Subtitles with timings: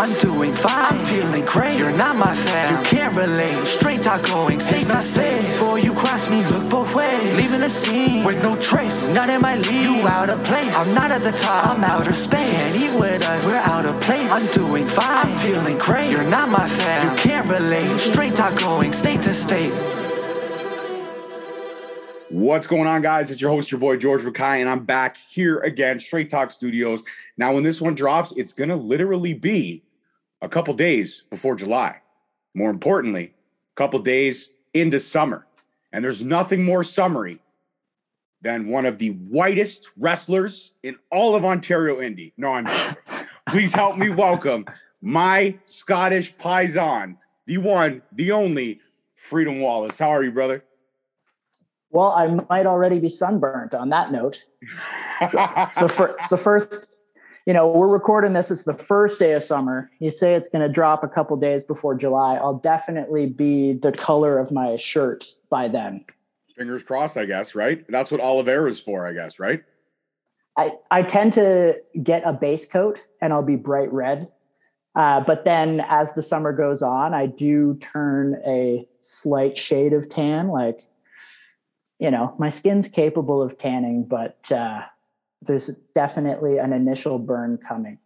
[0.00, 0.94] I'm doing fine.
[0.94, 1.78] I'm feeling great.
[1.78, 2.70] You're not my fan.
[2.72, 3.60] You can't relate.
[3.66, 4.58] Straight talk going.
[4.58, 5.42] Stays not safe.
[5.42, 7.36] Before you cross me, look both ways.
[7.36, 9.06] Leaving the scene with no trace.
[9.08, 9.84] None in my league.
[9.84, 10.74] You out of place.
[10.74, 11.66] I'm not at the top.
[11.66, 12.72] I'm outer space.
[12.72, 13.44] Can't eat with us.
[13.44, 14.30] We're out of place.
[14.30, 15.26] I'm doing fine.
[15.26, 16.10] I'm feeling great.
[16.10, 17.14] You're not my fan.
[17.14, 17.92] You can't relate.
[18.00, 18.94] Straight talk going.
[18.94, 19.74] State to state.
[22.30, 23.30] What's going on, guys?
[23.30, 27.02] It's your host, your boy George Mackay, and I'm back here again, Straight Talk Studios.
[27.36, 29.82] Now, when this one drops, it's to literally be
[30.42, 32.00] a couple days before July.
[32.54, 33.34] More importantly,
[33.74, 35.46] a couple days into summer.
[35.92, 37.40] And there's nothing more summery
[38.42, 42.32] than one of the whitest wrestlers in all of Ontario Indie.
[42.36, 43.26] No, I'm joking.
[43.48, 44.64] Please help me welcome
[45.02, 47.16] my Scottish paisan,
[47.46, 48.80] the one, the only
[49.14, 49.98] Freedom Wallace.
[49.98, 50.64] How are you, brother?
[51.90, 54.44] Well, I might already be sunburnt on that note.
[55.28, 56.89] So, so for, it's the first,
[57.50, 58.52] you know, we're recording this.
[58.52, 59.90] It's the first day of summer.
[59.98, 62.36] You say it's going to drop a couple days before July.
[62.36, 66.04] I'll definitely be the color of my shirt by then.
[66.56, 67.84] Fingers crossed, I guess, right?
[67.88, 69.64] That's what aloe vera is for, I guess, right?
[70.56, 74.28] I, I tend to get a base coat and I'll be bright red.
[74.94, 80.08] Uh, but then as the summer goes on, I do turn a slight shade of
[80.08, 80.86] tan, like
[81.98, 84.80] you know, my skin's capable of tanning, but uh,
[85.42, 87.98] there's definitely an initial burn coming.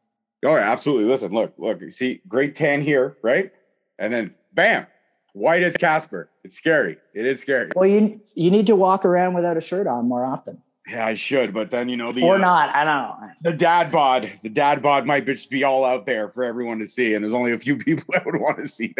[0.44, 1.06] Oh, yeah, absolutely.
[1.06, 3.50] Listen, look, look, you see, great tan here, right?
[3.98, 4.86] And then bam,
[5.32, 6.28] white as Casper.
[6.44, 6.98] It's scary.
[7.14, 7.70] It is scary.
[7.74, 10.60] Well, you you need to walk around without a shirt on more often.
[10.88, 12.74] Yeah, I should, but then you know the or uh, not.
[12.74, 13.50] I don't know.
[13.50, 16.86] the dad bod, the dad bod might just be all out there for everyone to
[16.86, 18.94] see, and there's only a few people that would want to see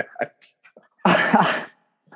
[1.05, 1.69] that.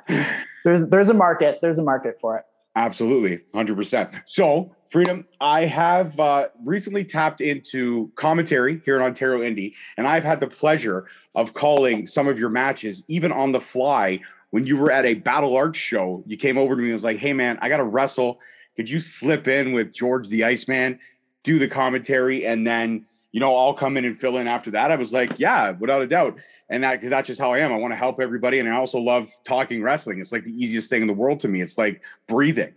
[0.63, 1.59] there's there's a market.
[1.61, 2.45] There's a market for it.
[2.79, 4.21] Absolutely, 100%.
[4.25, 10.23] So, Freedom, I have uh, recently tapped into commentary here in Ontario Indie, and I've
[10.23, 14.21] had the pleasure of calling some of your matches, even on the fly.
[14.49, 17.03] When you were at a Battle Arts show, you came over to me and was
[17.03, 18.39] like, hey, man, I got to wrestle.
[18.77, 20.99] Could you slip in with George the Iceman,
[21.43, 24.89] do the commentary, and then, you know, I'll come in and fill in after that?
[24.89, 26.39] I was like, yeah, without a doubt
[26.69, 27.71] and that that's just how I am.
[27.71, 30.19] I want to help everybody, and I also love talking wrestling.
[30.19, 31.61] It's like the easiest thing in the world to me.
[31.61, 32.73] It's like breathing.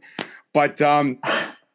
[0.52, 1.18] But um,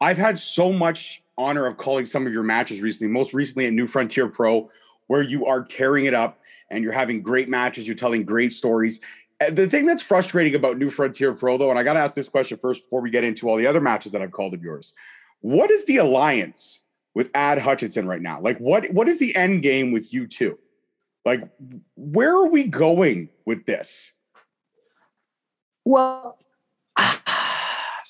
[0.02, 3.12] I've had so much honor of calling some of your matches recently.
[3.12, 4.70] Most recently at New Frontier Pro,
[5.08, 6.40] where you are tearing it up
[6.70, 7.88] and you're having great matches.
[7.88, 9.00] You're telling great stories.
[9.52, 12.28] The thing that's frustrating about New Frontier Pro, though, and I got to ask this
[12.28, 14.94] question first before we get into all the other matches that I've called of yours.
[15.42, 18.42] What is the alliance with Ad Hutchinson right now?
[18.42, 20.58] Like, what what is the end game with you two?
[21.28, 21.42] Like,
[21.98, 24.14] where are we going with this?
[25.84, 26.40] Well,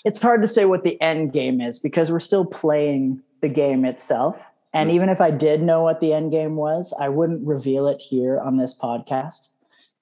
[0.06, 3.86] it's hard to say what the end game is because we're still playing the game
[3.86, 4.40] itself.
[4.72, 8.00] And even if I did know what the end game was, I wouldn't reveal it
[8.00, 9.48] here on this podcast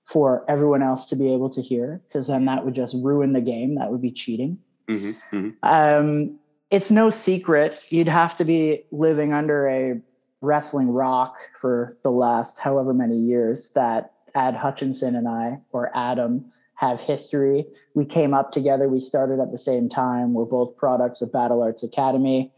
[0.03, 3.39] for everyone else to be able to hear because then that would just ruin the
[3.39, 3.75] game.
[3.75, 4.59] That would be cheating.
[4.89, 5.49] Mm-hmm, mm-hmm.
[5.63, 6.37] Um,
[6.69, 7.79] it's no secret.
[7.87, 10.01] You'd have to be living under a
[10.41, 16.45] wrestling rock for the last however many years that Ad Hutchinson and I, or Adam,
[16.75, 17.65] have history.
[17.93, 18.89] We came up together.
[18.89, 20.33] We started at the same time.
[20.33, 22.51] We're both products of Battle Arts Academy.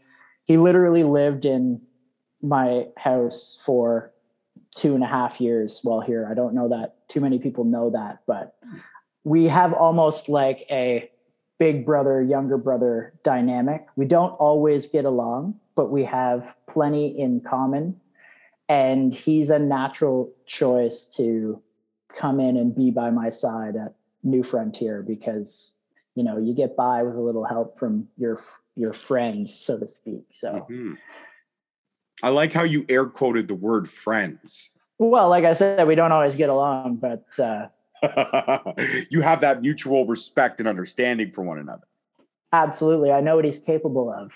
[0.44, 1.80] He literally lived in
[2.42, 4.12] my house for
[4.74, 6.26] two and a half years while here.
[6.30, 8.56] I don't know that too many people know that, but
[9.24, 11.10] we have almost like a
[11.58, 13.86] big brother, younger brother dynamic.
[13.96, 17.94] We don't always get along, but we have plenty in common.
[18.68, 21.62] And he's a natural choice to
[22.08, 23.94] come in and be by my side at
[24.24, 25.76] New Frontier because
[26.16, 28.40] you know you get by with a little help from your
[28.74, 30.24] your friends, so to speak.
[30.32, 30.66] So.
[30.68, 30.94] Mm-hmm.
[32.24, 34.70] I like how you air quoted the word friends.
[34.98, 37.68] Well, like I said, we don't always get along, but uh,
[39.10, 41.86] you have that mutual respect and understanding for one another.
[42.52, 43.12] Absolutely.
[43.12, 44.32] I know what he's capable of.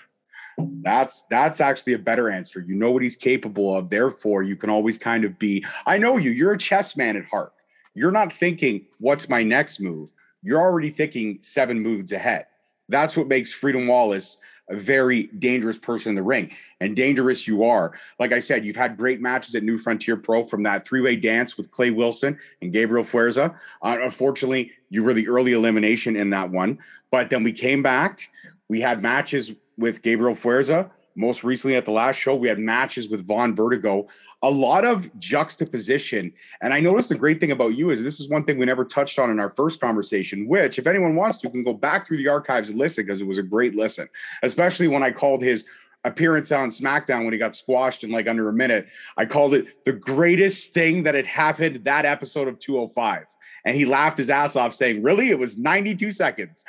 [0.57, 2.59] That's that's actually a better answer.
[2.59, 3.89] You know what he's capable of.
[3.89, 5.65] Therefore, you can always kind of be.
[5.85, 6.31] I know you.
[6.31, 7.53] You're a chess man at heart.
[7.93, 10.11] You're not thinking, "What's my next move?"
[10.41, 12.47] You're already thinking seven moves ahead.
[12.89, 14.37] That's what makes Freedom Wallace
[14.69, 16.51] a very dangerous person in the ring.
[16.79, 17.93] And dangerous you are.
[18.19, 21.15] Like I said, you've had great matches at New Frontier Pro from that three way
[21.15, 23.55] dance with Clay Wilson and Gabriel Fuerza.
[23.81, 26.79] Uh, unfortunately, you were the early elimination in that one.
[27.11, 28.29] But then we came back.
[28.69, 30.89] We had matches with Gabriel Fuerza.
[31.15, 34.07] Most recently at the last show, we had matches with Vaughn Vertigo.
[34.41, 36.33] A lot of juxtaposition.
[36.61, 38.83] And I noticed the great thing about you is this is one thing we never
[38.83, 42.17] touched on in our first conversation, which, if anyone wants to, can go back through
[42.17, 44.09] the archives and listen because it was a great listen,
[44.41, 45.65] especially when I called his
[46.03, 48.87] appearance on SmackDown when he got squashed in like under a minute.
[49.17, 53.25] I called it the greatest thing that had happened that episode of 205.
[53.65, 55.29] And he laughed his ass off saying, Really?
[55.29, 56.65] It was 92 seconds.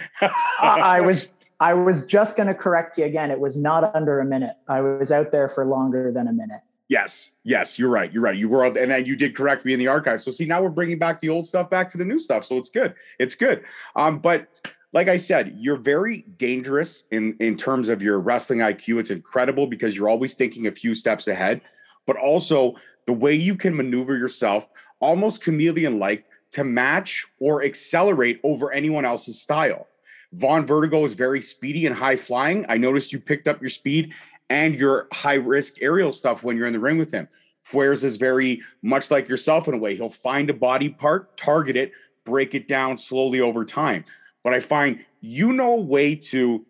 [0.60, 1.32] I was
[1.64, 3.30] I was just going to correct you again.
[3.30, 4.54] It was not under a minute.
[4.68, 6.60] I was out there for longer than a minute.
[6.88, 8.12] Yes, yes, you're right.
[8.12, 8.36] You're right.
[8.36, 10.20] You were, and then you did correct me in the archive.
[10.20, 12.44] So see, now we're bringing back the old stuff back to the new stuff.
[12.44, 12.92] So it's good.
[13.18, 13.64] It's good.
[13.96, 14.46] Um, but
[14.92, 19.00] like I said, you're very dangerous in in terms of your wrestling IQ.
[19.00, 21.62] It's incredible because you're always thinking a few steps ahead,
[22.04, 22.74] but also
[23.06, 24.68] the way you can maneuver yourself,
[25.00, 29.86] almost chameleon like, to match or accelerate over anyone else's style.
[30.34, 32.66] Vaughn Vertigo is very speedy and high flying.
[32.68, 34.12] I noticed you picked up your speed
[34.50, 37.28] and your high risk aerial stuff when you're in the ring with him.
[37.66, 39.96] Fuerza is very much like yourself in a way.
[39.96, 41.92] He'll find a body part, target it,
[42.24, 44.04] break it down slowly over time.
[44.42, 46.66] But I find you know a way to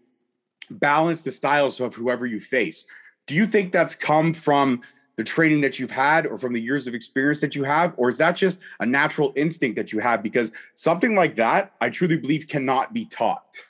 [0.70, 2.86] balance the styles of whoever you face.
[3.26, 4.82] Do you think that's come from
[5.16, 7.94] the training that you've had or from the years of experience that you have?
[7.96, 10.22] Or is that just a natural instinct that you have?
[10.22, 13.64] Because something like that, I truly believe, cannot be taught.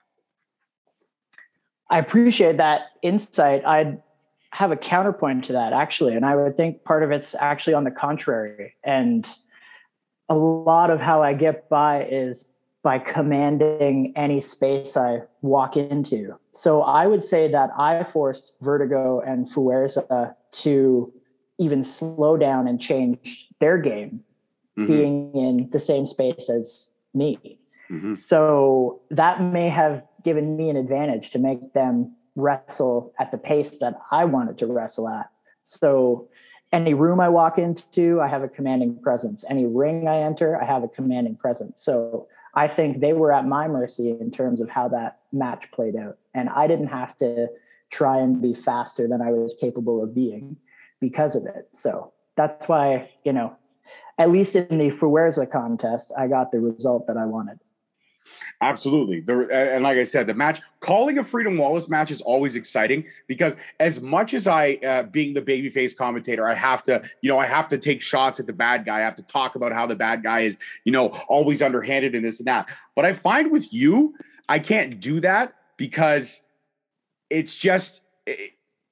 [1.91, 3.65] I appreciate that insight.
[3.67, 4.03] I'd
[4.51, 6.15] have a counterpoint to that, actually.
[6.15, 8.75] And I would think part of it's actually on the contrary.
[8.83, 9.29] And
[10.29, 12.51] a lot of how I get by is
[12.83, 16.39] by commanding any space I walk into.
[16.53, 21.13] So I would say that I forced Vertigo and Fuerza to
[21.59, 24.23] even slow down and change their game
[24.79, 24.87] mm-hmm.
[24.87, 27.59] being in the same space as me.
[27.91, 28.15] Mm-hmm.
[28.15, 33.79] So that may have given me an advantage to make them wrestle at the pace
[33.79, 35.31] that I wanted to wrestle at.
[35.63, 36.29] So
[36.73, 39.45] any room I walk into, I have a commanding presence.
[39.49, 41.83] Any ring I enter, I have a commanding presence.
[41.83, 45.95] So I think they were at my mercy in terms of how that match played
[45.95, 46.19] out.
[46.35, 47.49] And I didn't have to
[47.91, 50.57] try and be faster than I was capable of being
[51.01, 51.69] because of it.
[51.73, 53.57] So that's why, you know,
[54.19, 57.59] at least in the Fuerza contest, I got the result that I wanted.
[58.63, 59.21] Absolutely.
[59.21, 63.05] The, and like I said, the match, calling a Freedom Wallace match is always exciting
[63.27, 67.39] because as much as I, uh, being the babyface commentator, I have to, you know,
[67.39, 68.99] I have to take shots at the bad guy.
[68.99, 72.25] I have to talk about how the bad guy is, you know, always underhanded and
[72.25, 72.67] this and that.
[72.97, 74.15] But I find with you,
[74.49, 76.43] I can't do that because
[77.29, 78.07] it's just,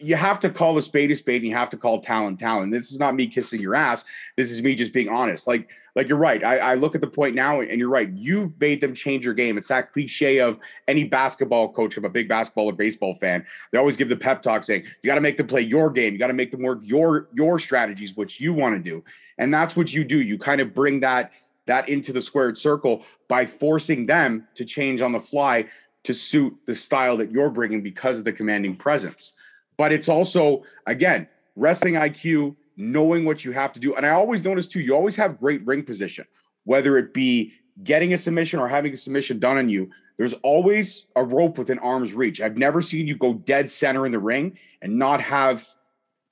[0.03, 2.73] you have to call a spade a spade and you have to call talent talent.
[2.73, 4.05] This is not me kissing your ass.
[4.37, 5.47] This is me just being honest.
[5.47, 6.43] Like, like you're right.
[6.43, 8.11] I, I, look at the point now and you're right.
[8.11, 9.59] You've made them change your game.
[9.59, 10.59] It's that cliche of
[10.89, 13.45] any basketball coach of a big basketball or baseball fan.
[13.71, 16.15] They always give the pep talk saying, you got to make them play your game.
[16.15, 19.05] You got to make them work your your strategies, what you want to do.
[19.39, 20.21] And that's what you do.
[20.21, 21.33] You kind of bring that
[21.67, 25.67] that into the squared circle by forcing them to change on the fly
[26.05, 29.35] to suit the style that you're bringing because of the commanding presence
[29.77, 33.95] but it's also again wrestling IQ, knowing what you have to do.
[33.95, 36.27] And I always notice too, you always have great ring position,
[36.65, 37.53] whether it be
[37.83, 39.91] getting a submission or having a submission done on you.
[40.19, 42.41] There's always a rope within arm's reach.
[42.41, 45.67] I've never seen you go dead center in the ring and not have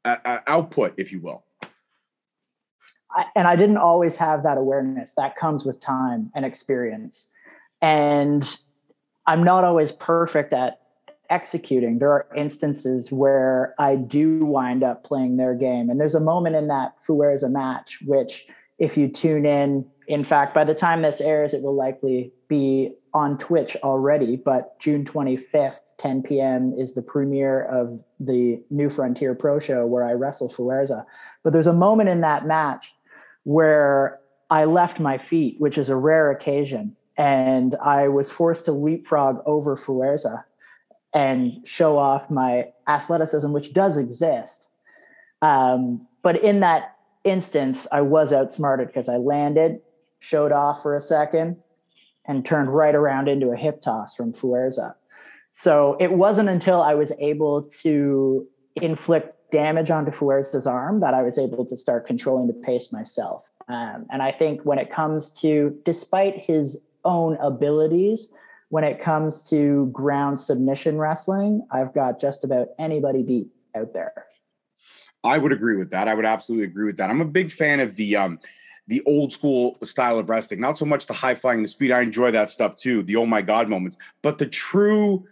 [0.05, 1.45] a, a output, if you will.
[3.13, 5.15] I, and I didn't always have that awareness.
[5.17, 7.31] That comes with time and experience.
[7.83, 8.49] And
[9.27, 10.80] I'm not always perfect at
[11.31, 11.99] executing.
[11.99, 15.89] There are instances where I do wind up playing their game.
[15.89, 18.47] And there's a moment in that Fuerza match, which,
[18.79, 22.93] if you tune in, in fact, by the time this airs, it will likely be
[23.15, 24.37] on Twitch already.
[24.37, 30.05] But June 25th, 10 p.m., is the premiere of the New Frontier Pro Show where
[30.05, 31.05] I wrestle Fuerza.
[31.45, 32.95] But there's a moment in that match
[33.45, 34.19] where
[34.51, 36.97] I left my feet, which is a rare occasion.
[37.17, 40.45] And I was forced to leapfrog over Fuerza
[41.13, 44.71] and show off my athleticism, which does exist.
[45.43, 49.81] Um, but in that instance, I was outsmarted because I landed,
[50.21, 51.57] showed off for a second,
[52.27, 54.95] and turned right around into a hip toss from Fuerza.
[55.53, 61.23] So it wasn't until I was able to inflict damage onto Fuerza's arm that I
[61.23, 63.43] was able to start controlling the pace myself.
[63.69, 68.33] Um, and I think when it comes to, despite his own abilities,
[68.71, 74.13] when it comes to ground submission wrestling, I've got just about anybody beat out there.
[75.23, 76.09] I would agree with that.
[76.09, 77.11] I would absolutely agree with that.
[77.11, 78.41] I'm a big fan of the um
[78.87, 81.93] the old school style of wrestling, not so much the high flying, and the speed.
[81.93, 85.27] I enjoy that stuff too, the oh my god moments, but the true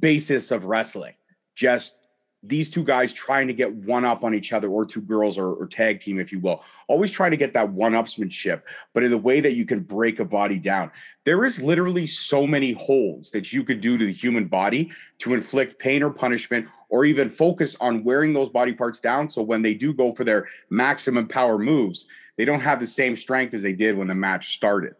[0.00, 1.14] basis of wrestling,
[1.54, 2.03] just
[2.46, 5.54] these two guys trying to get one up on each other or two girls or,
[5.54, 9.10] or, tag team if you will always trying to get that one upsmanship but in
[9.10, 10.90] the way that you can break a body down.
[11.24, 15.34] There is literally so many holds that you could do to the human body to
[15.34, 19.62] inflict pain or punishment or even focus on wearing those body parts down so when
[19.62, 23.62] they do go for their maximum power moves they don't have the same strength as
[23.62, 24.94] they did when the match started.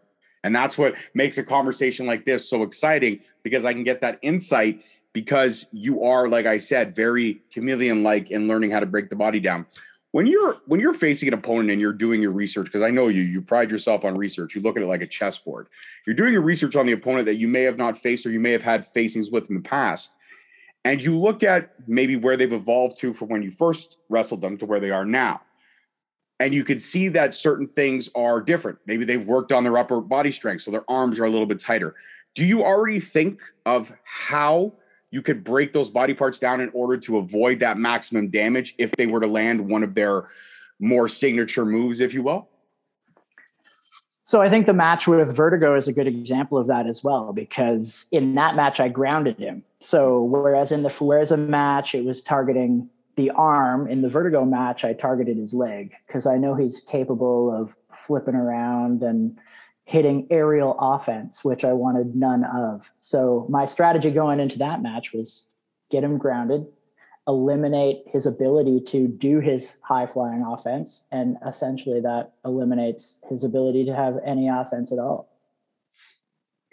[0.45, 4.19] And that's what makes a conversation like this so exciting because i can get that
[4.23, 4.83] insight
[5.15, 9.17] because you are, like I said, very chameleon like in learning how to break the
[9.17, 9.65] body down.
[10.11, 13.09] When you're when you're facing an opponent and you're doing your research, because I know
[13.09, 14.55] you, you pride yourself on research.
[14.55, 15.69] You look at it like a chessboard.
[16.07, 18.39] You're doing your research on the opponent that you may have not faced or you
[18.39, 20.13] may have had facings with in the past,
[20.85, 24.59] and you look at maybe where they've evolved to from when you first wrestled them
[24.59, 25.41] to where they are now
[26.41, 28.79] and you can see that certain things are different.
[28.87, 31.61] Maybe they've worked on their upper body strength, so their arms are a little bit
[31.61, 31.95] tighter.
[32.35, 34.75] Do you already think of how
[35.15, 38.91] you could break those body parts down in order to avoid that maximum damage if
[38.91, 40.25] they were to land one of their
[40.81, 42.49] more signature moves, if you will?
[44.25, 47.33] So I think the match with Vertigo is a good example of that as well,
[47.33, 49.63] because in that match I grounded him.
[49.79, 54.85] So whereas in the Fuerza match it was targeting the arm, in the Vertigo match
[54.85, 59.39] I targeted his leg because I know he's capable of flipping around and
[59.85, 62.91] hitting aerial offense, which I wanted none of.
[63.01, 65.47] So my strategy going into that match was
[65.91, 66.67] get him grounded,
[67.29, 73.85] eliminate his ability to do his high flying offense, and essentially that eliminates his ability
[73.85, 75.29] to have any offense at all.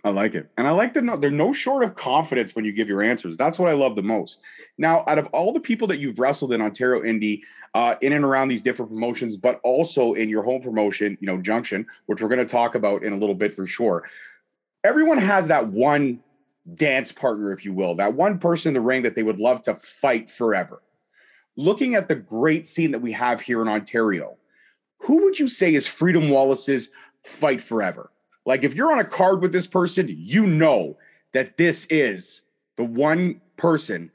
[0.03, 0.49] I like it.
[0.57, 3.37] And I like that no, they're no short of confidence when you give your answers.
[3.37, 4.41] That's what I love the most.
[4.77, 7.41] Now, out of all the people that you've wrestled in Ontario Indie,
[7.75, 11.37] uh, in and around these different promotions, but also in your home promotion, you know,
[11.37, 14.09] Junction, which we're going to talk about in a little bit for sure,
[14.83, 16.19] everyone has that one
[16.75, 19.61] dance partner, if you will, that one person in the ring that they would love
[19.63, 20.81] to fight forever.
[21.55, 24.37] Looking at the great scene that we have here in Ontario,
[24.99, 26.91] who would you say is Freedom Wallace's
[27.23, 28.09] fight forever?
[28.45, 30.97] Like if you're on a card with this person, you know
[31.33, 32.45] that this is
[32.75, 34.11] the one person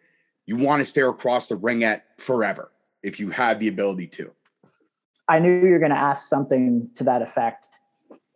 [0.46, 4.32] you want to stare across the ring at forever if you had the ability to.
[5.28, 7.66] I knew you were going to ask something to that effect.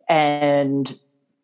[0.09, 0.97] And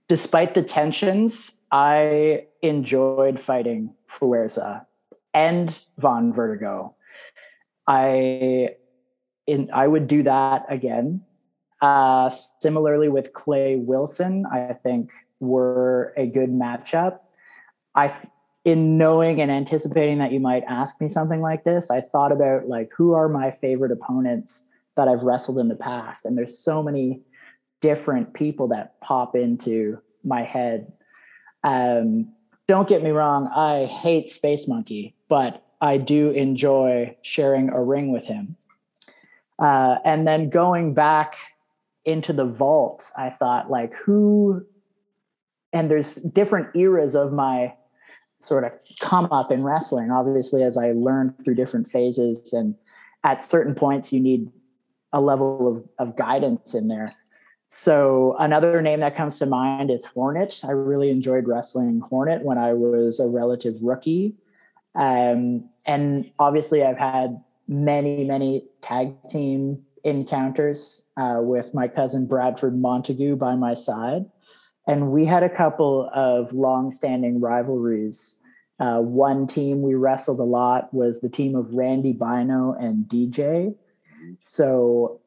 [0.08, 4.86] despite the tensions, I enjoyed fighting Fuerza
[5.34, 6.96] and Vaughn Vertigo.
[7.88, 8.70] I
[9.46, 11.22] in I would do that again.
[11.82, 12.30] Uh,
[12.60, 17.20] similarly with Clay Wilson, I think were a good matchup.
[17.94, 18.12] I,
[18.66, 22.68] in knowing and anticipating that you might ask me something like this, I thought about
[22.68, 24.64] like who are my favorite opponents
[24.96, 27.22] that I've wrestled in the past, and there's so many
[27.80, 30.92] different people that pop into my head.
[31.64, 32.34] Um,
[32.68, 38.12] don't get me wrong, I hate Space Monkey, but I do enjoy sharing a ring
[38.12, 38.56] with him.
[39.60, 41.36] Uh, and then going back
[42.08, 44.66] into the vault, I thought like who
[45.74, 47.74] and there's different eras of my
[48.40, 48.72] sort of
[49.02, 52.76] come up in wrestling obviously as i learned through different phases and
[53.24, 54.50] at certain points you need
[55.14, 57.12] a level of, of guidance in there.
[57.70, 60.62] So another name that comes to mind is hornet.
[60.64, 64.36] I really enjoyed wrestling hornet when i was a relative rookie.
[64.96, 72.80] Um, and obviously i've had many many tag team encounters uh, with my cousin Bradford
[72.80, 74.26] Montague by my side.
[74.88, 78.40] And we had a couple of long-standing rivalries.
[78.80, 83.76] Uh, one team we wrestled a lot was the team of Randy Bino and DJ.
[84.40, 85.20] So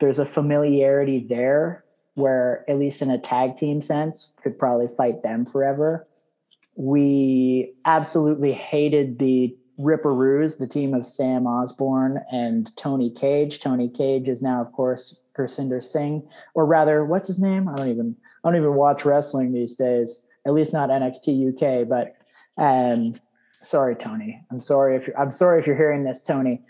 [0.00, 5.22] there's a familiarity there where, at least in a tag team sense, could probably fight
[5.22, 6.06] them forever.
[6.74, 13.60] We absolutely hated the Ripperoos, the team of Sam Osborne and Tony Cage.
[13.60, 17.68] Tony Cage is now, of course, Gursinder Singh, or rather, what's his name?
[17.68, 20.26] I don't even I don't even watch wrestling these days.
[20.46, 21.88] At least not NXT UK.
[21.88, 22.14] But
[22.56, 23.14] um,
[23.62, 24.42] sorry, Tony.
[24.50, 26.62] I'm sorry if you're, I'm sorry if you're hearing this, Tony.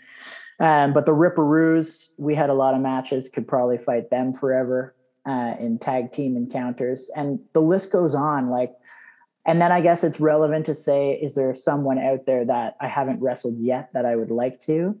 [0.59, 3.29] Um, but the Ripperoos, we had a lot of matches.
[3.29, 4.95] Could probably fight them forever
[5.25, 8.49] uh, in tag team encounters, and the list goes on.
[8.49, 8.73] Like
[9.47, 12.87] and then I guess it's relevant to say, is there someone out there that I
[12.89, 14.93] haven't wrestled yet that I would like to?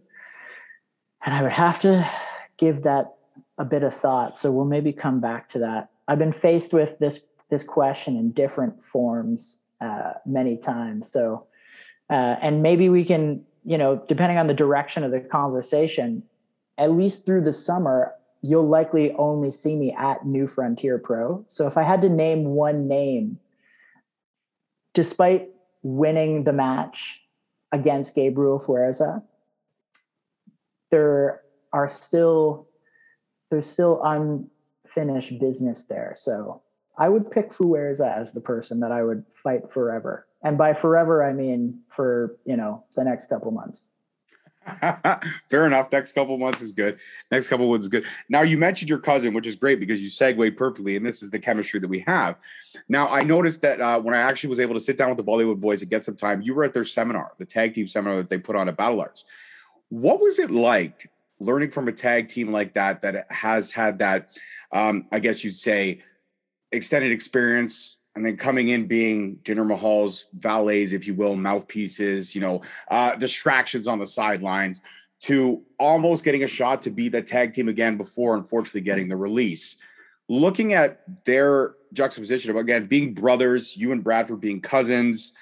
[1.25, 2.09] And I would have to
[2.55, 3.15] give that
[3.57, 4.39] a bit of thought.
[4.39, 5.89] So we'll maybe come back to that.
[6.07, 11.09] I've been faced with this this question in different forms uh, many times.
[11.09, 11.45] So,
[12.09, 16.23] uh, and maybe we can, you know, depending on the direction of the conversation,
[16.77, 21.45] at least through the summer, you'll likely only see me at New Frontier Pro.
[21.47, 23.39] So if I had to name one name
[24.97, 25.49] despite
[25.83, 27.21] winning the match
[27.71, 29.21] against Gabriel Fuerza,
[30.89, 32.67] there are still
[33.51, 36.13] there's still unfinished business there.
[36.17, 36.63] So
[36.97, 40.25] I would pick Fuerza as the person that I would fight forever.
[40.43, 43.85] And by forever, I mean for, you know, the next couple months.
[45.49, 45.91] Fair enough.
[45.91, 46.99] Next couple months is good.
[47.31, 48.05] Next couple months is good.
[48.29, 51.29] Now you mentioned your cousin, which is great because you segued perfectly, and this is
[51.29, 52.35] the chemistry that we have.
[52.89, 55.23] Now I noticed that uh, when I actually was able to sit down with the
[55.23, 58.17] Bollywood boys and get some time, you were at their seminar, the tag team seminar
[58.17, 59.25] that they put on at Battle Arts.
[59.89, 61.09] What was it like
[61.39, 64.29] learning from a tag team like that that has had that,
[64.71, 66.01] um, I guess you'd say,
[66.71, 72.41] extended experience and then coming in being Jinder Mahal's valets, if you will, mouthpieces, you
[72.41, 74.81] know, uh, distractions on the sidelines,
[75.19, 79.15] to almost getting a shot to be the tag team again before, unfortunately, getting the
[79.15, 79.77] release.
[80.29, 85.33] Looking at their juxtaposition of again being brothers, you and Bradford being cousins,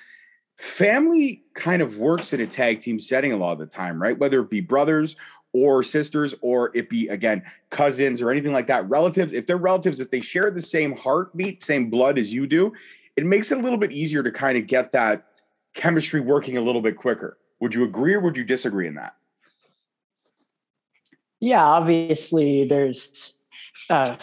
[0.58, 4.18] family kind of works in a tag team setting a lot of the time, right?
[4.18, 5.16] Whether it be brothers
[5.56, 10.02] or sisters or it be again cousins or anything like that relatives if they're relatives
[10.02, 12.74] if they share the same heartbeat same blood as you do
[13.16, 15.26] it makes it a little bit easier to kind of get that
[15.74, 17.38] chemistry working a little bit quicker.
[17.62, 19.16] Would you agree or would you disagree in that?
[21.40, 23.40] Yeah obviously there's
[23.90, 24.18] uh,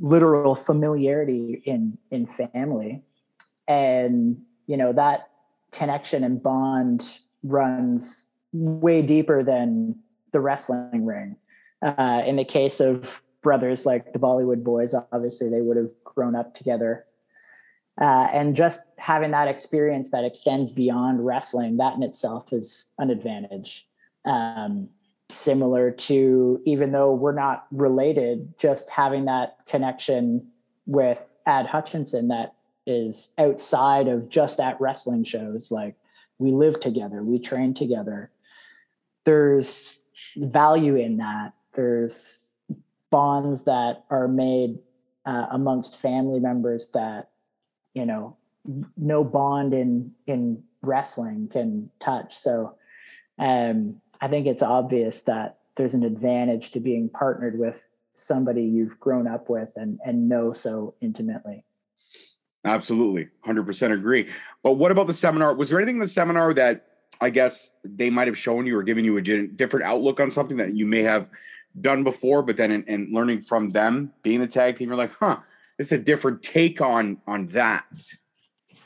[0.00, 3.02] literal familiarity in in family.
[3.66, 5.30] And you know that
[5.72, 9.96] connection and bond runs way deeper than
[10.36, 11.34] the wrestling ring.
[11.80, 13.08] Uh, in the case of
[13.42, 17.06] brothers like the Bollywood boys, obviously they would have grown up together.
[17.98, 23.08] Uh, and just having that experience that extends beyond wrestling, that in itself is an
[23.08, 23.88] advantage.
[24.26, 24.90] Um,
[25.30, 30.48] similar to, even though we're not related, just having that connection
[30.84, 35.70] with Ad Hutchinson that is outside of just at wrestling shows.
[35.70, 35.94] Like
[36.38, 38.30] we live together, we train together.
[39.24, 40.02] There's
[40.36, 41.52] value in that.
[41.74, 42.38] There's
[43.10, 44.78] bonds that are made
[45.24, 47.30] uh, amongst family members that
[47.94, 48.36] you know
[48.96, 52.36] no bond in in wrestling can touch.
[52.36, 52.76] So
[53.38, 58.98] um, I think it's obvious that there's an advantage to being partnered with somebody you've
[58.98, 61.64] grown up with and and know so intimately.
[62.64, 64.28] Absolutely, hundred percent agree.
[64.62, 65.54] But what about the seminar?
[65.54, 66.86] Was there anything in the seminar that
[67.20, 70.56] I guess they might have shown you or given you a different outlook on something
[70.58, 71.28] that you may have
[71.80, 75.38] done before, but then in learning from them, being the tag team, you're like, huh,
[75.78, 77.84] it's a different take on on that.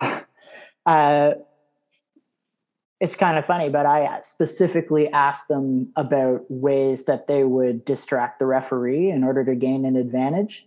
[0.87, 1.35] Uh,
[3.01, 8.39] it's kind of funny, but I specifically asked them about ways that they would distract
[8.39, 10.67] the referee in order to gain an advantage.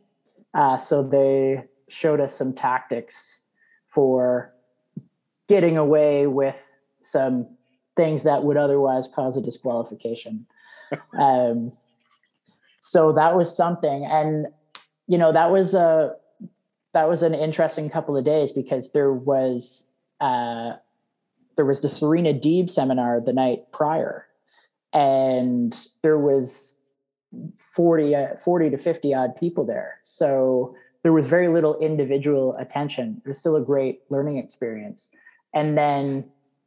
[0.53, 3.43] Uh, so they showed us some tactics
[3.87, 4.53] for
[5.47, 6.72] getting away with
[7.03, 7.47] some
[7.95, 10.45] things that would otherwise cause a disqualification.
[11.19, 11.71] um,
[12.79, 14.47] so that was something, and
[15.07, 16.15] you know that was a
[16.93, 19.87] that was an interesting couple of days because there was
[20.19, 20.73] uh,
[21.55, 24.27] there was the Serena Deeb seminar the night prior,
[24.91, 26.77] and there was
[27.75, 29.99] 40, uh, 40 to 50 odd people there.
[30.03, 33.21] So there was very little individual attention.
[33.25, 35.09] It was still a great learning experience.
[35.53, 36.25] And then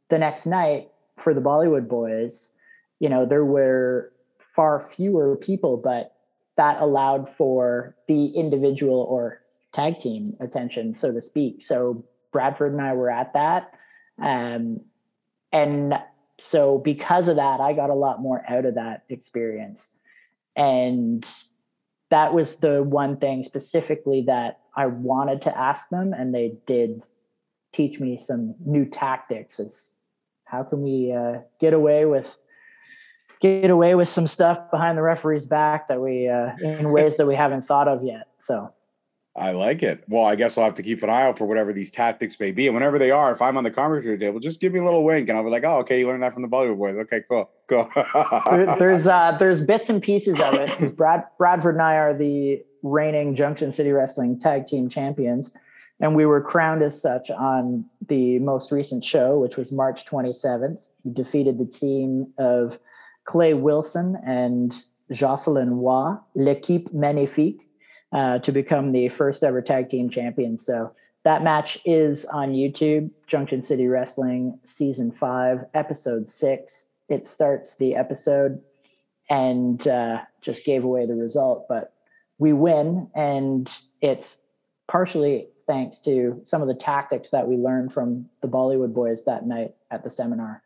[0.09, 2.53] the next night for the Bollywood boys,
[2.99, 4.11] you know, there were
[4.55, 6.15] far fewer people, but
[6.55, 9.41] that allowed for the individual or
[9.73, 11.63] tag team attention, so to speak.
[11.63, 13.73] So Bradford and I were at that.
[14.21, 14.81] Um,
[15.51, 15.93] and
[16.39, 19.95] so because of that, I got a lot more out of that experience.
[20.55, 21.25] And
[22.09, 27.03] that was the one thing specifically that I wanted to ask them, and they did
[27.73, 29.91] teach me some new tactics as
[30.47, 32.37] how can we uh, get away with
[33.39, 37.27] get away with some stuff behind the referee's back that we uh, in ways that
[37.27, 38.27] we haven't thought of yet.
[38.39, 38.73] So
[39.35, 40.03] I like it.
[40.07, 42.51] Well, I guess I'll have to keep an eye out for whatever these tactics may
[42.51, 42.65] be.
[42.65, 45.03] And whenever they are, if I'm on the commentary table, just give me a little
[45.03, 46.97] wink and I'll be like, oh, okay, you learned that from the Bollywood boys.
[46.97, 47.49] Okay, cool.
[47.69, 47.87] Cool.
[48.49, 50.69] there, there's uh there's bits and pieces of it.
[50.69, 55.55] Because Brad Bradford and I are the reigning Junction City Wrestling tag team champions
[55.99, 60.85] and we were crowned as such on the most recent show, which was March 27th.
[61.03, 62.79] We defeated the team of
[63.25, 64.75] Clay Wilson and
[65.11, 67.67] Jocelyn Waugh, L'équipe magnifique,
[68.13, 70.65] uh, to become the first ever tag team champions.
[70.65, 70.91] So
[71.23, 76.87] that match is on YouTube, Junction City Wrestling, season five, episode six.
[77.09, 78.61] It starts the episode
[79.29, 81.93] and uh, just gave away the result, but
[82.37, 84.39] we win, and it's
[84.87, 89.45] partially thanks to some of the tactics that we learned from the Bollywood boys that
[89.45, 90.63] night at the seminar.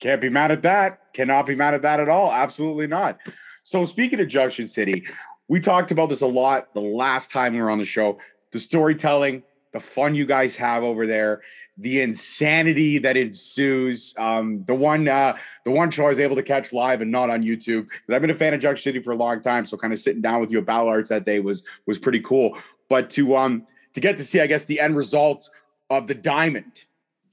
[0.00, 1.12] Can't be mad at that.
[1.14, 2.30] Cannot be mad at that at all.
[2.30, 3.18] Absolutely not.
[3.62, 5.06] So, speaking of Junction City,
[5.48, 8.18] we talked about this a lot the last time we were on the show.
[8.52, 9.42] The storytelling,
[9.72, 11.42] the fun you guys have over there,
[11.78, 14.14] the insanity that ensues.
[14.18, 17.30] Um, the one, uh, the one show I was able to catch live and not
[17.30, 19.64] on YouTube because I've been a fan of Junction City for a long time.
[19.64, 22.20] So, kind of sitting down with you at Battle Arts that day was was pretty
[22.20, 22.58] cool.
[22.88, 25.50] But to um to get to see, I guess, the end result
[25.90, 26.84] of the Diamond.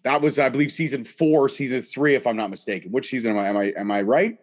[0.03, 2.91] That was, I believe, season four, season three, if I'm not mistaken.
[2.91, 3.47] Which season am I?
[3.47, 4.37] Am I am I right?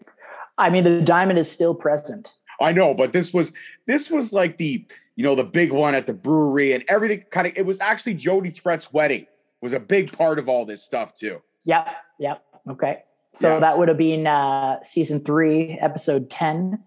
[0.59, 2.35] I mean, the diamond is still present.
[2.61, 3.53] I know, but this was
[3.87, 4.85] this was like the
[5.17, 7.25] you know the big one at the brewery and everything.
[7.31, 9.27] Kind of, it was actually Jody Threat's wedding
[9.63, 11.41] was a big part of all this stuff too.
[11.65, 12.45] Yep, yep.
[12.69, 13.61] Okay, so yes.
[13.61, 16.83] that would have been uh, season three, episode ten,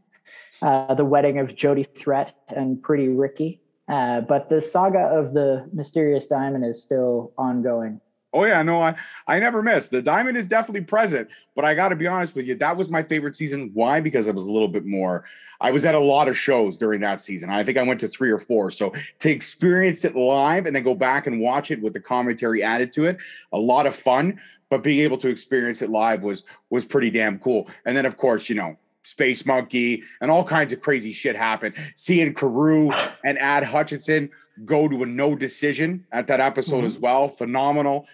[0.62, 3.60] uh, the wedding of Jody Threat and Pretty Ricky.
[3.88, 8.00] Uh, but the saga of the mysterious diamond is still ongoing.
[8.34, 8.96] Oh yeah, no, I
[9.28, 9.90] I never miss.
[9.90, 12.90] The diamond is definitely present, but I got to be honest with you, that was
[12.90, 13.70] my favorite season.
[13.74, 14.00] Why?
[14.00, 15.26] Because it was a little bit more.
[15.62, 17.50] I was at a lot of shows during that season.
[17.50, 18.72] I think I went to three or four.
[18.72, 22.64] So to experience it live and then go back and watch it with the commentary
[22.64, 23.18] added to it,
[23.52, 24.40] a lot of fun.
[24.70, 27.70] But being able to experience it live was was pretty damn cool.
[27.86, 31.74] And then of course, you know, Space Monkey and all kinds of crazy shit happen.
[31.96, 32.92] Seeing Carew
[33.26, 34.30] and Ad Hutchinson
[34.66, 36.86] go to a no decision at that episode mm-hmm.
[36.88, 37.30] as well.
[37.30, 38.08] Phenomenal.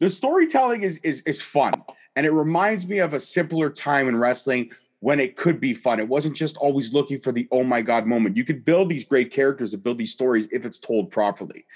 [0.00, 1.72] The storytelling is is is fun,
[2.16, 6.00] and it reminds me of a simpler time in wrestling when it could be fun.
[6.00, 8.36] It wasn't just always looking for the oh my god moment.
[8.36, 11.66] You could build these great characters and build these stories if it's told properly.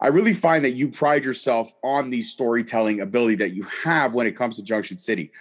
[0.00, 4.26] I really find that you pride yourself on the storytelling ability that you have when
[4.26, 5.32] it comes to Junction City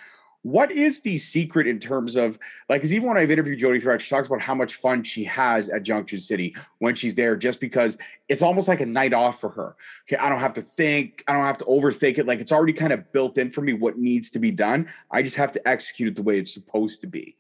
[0.46, 2.38] what is the secret in terms of
[2.70, 5.24] like because even when I've interviewed Jody Threat, she talks about how much fun she
[5.24, 7.98] has at Junction City when she's there, just because
[8.30, 9.76] it's almost like a night off for her.
[10.08, 12.28] Okay, I don't have to think, I don't have to overthink it.
[12.28, 14.88] Like it's already kind of built in for me what needs to be done.
[15.10, 17.38] I just have to execute it the way it's supposed to be.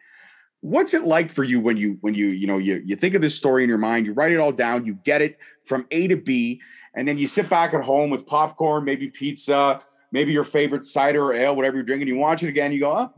[0.61, 3.21] What's it like for you when you when you you know you you think of
[3.21, 6.07] this story in your mind, you write it all down, you get it from A
[6.07, 6.59] to B,
[6.95, 9.79] and then you sit back at home with popcorn, maybe pizza,
[10.15, 12.89] maybe your favorite cider or ale, whatever you're drinking, you watch it again, you go,
[12.89, 13.13] oh,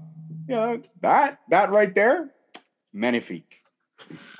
[0.48, 2.34] know, that, that right there,
[2.92, 3.62] magnifique.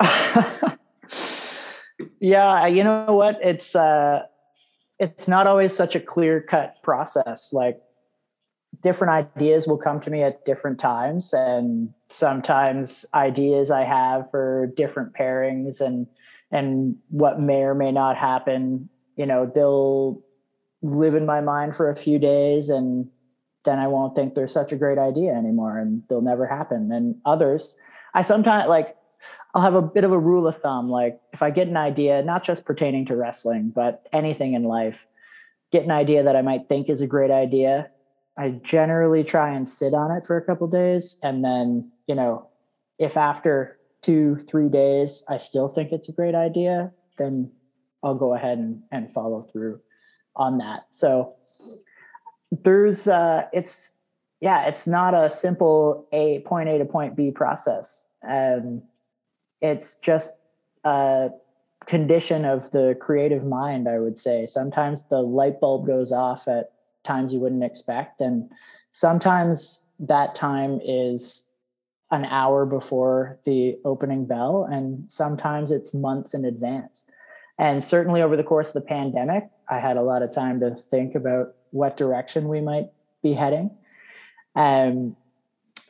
[2.18, 3.38] yeah, you know what?
[3.44, 4.22] It's, uh,
[4.98, 7.52] it's not always such a clear cut process.
[7.52, 7.78] Like
[8.82, 11.32] different ideas will come to me at different times.
[11.32, 16.08] And sometimes ideas I have for different pairings and,
[16.50, 20.24] and what may or may not happen, you know, they'll
[20.82, 23.08] live in my mind for a few days and
[23.64, 26.90] then I won't think they're such a great idea anymore and they'll never happen.
[26.92, 27.76] And others,
[28.14, 28.96] I sometimes like
[29.54, 30.88] I'll have a bit of a rule of thumb.
[30.88, 35.06] Like if I get an idea, not just pertaining to wrestling, but anything in life,
[35.72, 37.90] get an idea that I might think is a great idea.
[38.38, 41.18] I generally try and sit on it for a couple days.
[41.22, 42.46] And then, you know,
[42.98, 47.50] if after two, three days I still think it's a great idea, then
[48.02, 49.80] I'll go ahead and, and follow through
[50.38, 50.86] on that.
[50.90, 51.34] So
[52.50, 53.98] there's uh it's
[54.40, 58.08] yeah, it's not a simple a point A to point B process.
[58.26, 58.82] Um
[59.60, 60.38] it's just
[60.84, 61.30] a
[61.86, 64.46] condition of the creative mind, I would say.
[64.46, 66.72] Sometimes the light bulb goes off at
[67.04, 68.50] times you wouldn't expect and
[68.92, 71.50] sometimes that time is
[72.10, 77.04] an hour before the opening bell and sometimes it's months in advance
[77.58, 80.74] and certainly over the course of the pandemic, I had a lot of time to
[80.74, 82.86] think about what direction we might
[83.22, 83.70] be heading.
[84.54, 85.16] Um,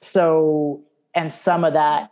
[0.01, 2.11] so, and some of that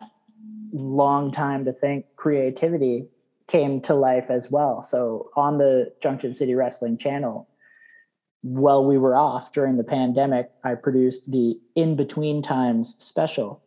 [0.72, 3.06] long time to think creativity
[3.46, 4.82] came to life as well.
[4.82, 7.48] So, on the Junction City Wrestling channel,
[8.42, 13.62] while we were off during the pandemic, I produced the In Between Times special,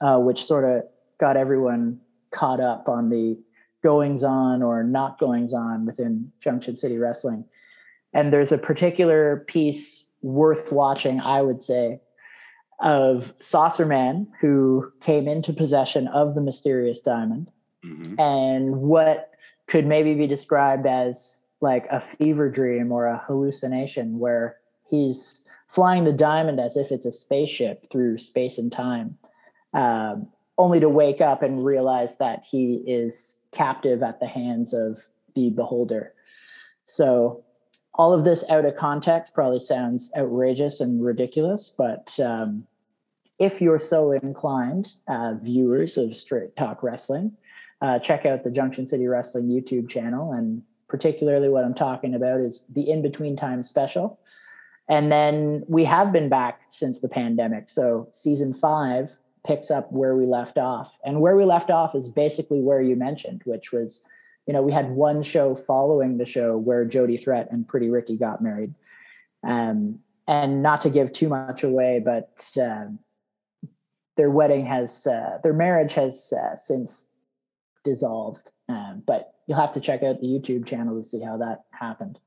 [0.00, 0.82] uh, which sort of
[1.18, 3.38] got everyone caught up on the
[3.86, 7.44] goings on or not goings on within Junction City Wrestling.
[8.12, 12.00] And there's a particular piece worth watching, I would say,
[12.80, 17.48] of Saucer Man, who came into possession of the mysterious diamond,
[17.84, 18.18] mm-hmm.
[18.18, 19.30] and what
[19.68, 24.56] could maybe be described as like a fever dream or a hallucination where
[24.90, 29.16] he's flying the diamond as if it's a spaceship through space and time,
[29.74, 30.26] um,
[30.58, 35.00] only to wake up and realize that he is captive at the hands of
[35.34, 36.12] the beholder.
[36.84, 37.42] So,
[37.94, 42.66] all of this out of context probably sounds outrageous and ridiculous, but um,
[43.38, 47.32] if you're so inclined, uh, viewers of Straight Talk Wrestling,
[47.80, 50.32] uh, check out the Junction City Wrestling YouTube channel.
[50.32, 54.18] And particularly what I'm talking about is the In Between Time special.
[54.88, 57.68] And then we have been back since the pandemic.
[57.68, 59.10] So season five
[59.46, 60.92] picks up where we left off.
[61.04, 64.02] And where we left off is basically where you mentioned, which was,
[64.46, 68.16] you know, we had one show following the show where Jody Threat and Pretty Ricky
[68.16, 68.74] got married.
[69.46, 72.86] Um, and not to give too much away, but uh,
[74.16, 77.10] their wedding has, uh, their marriage has uh, since
[77.84, 78.50] dissolved.
[78.68, 82.18] Um, but you'll have to check out the YouTube channel to see how that happened.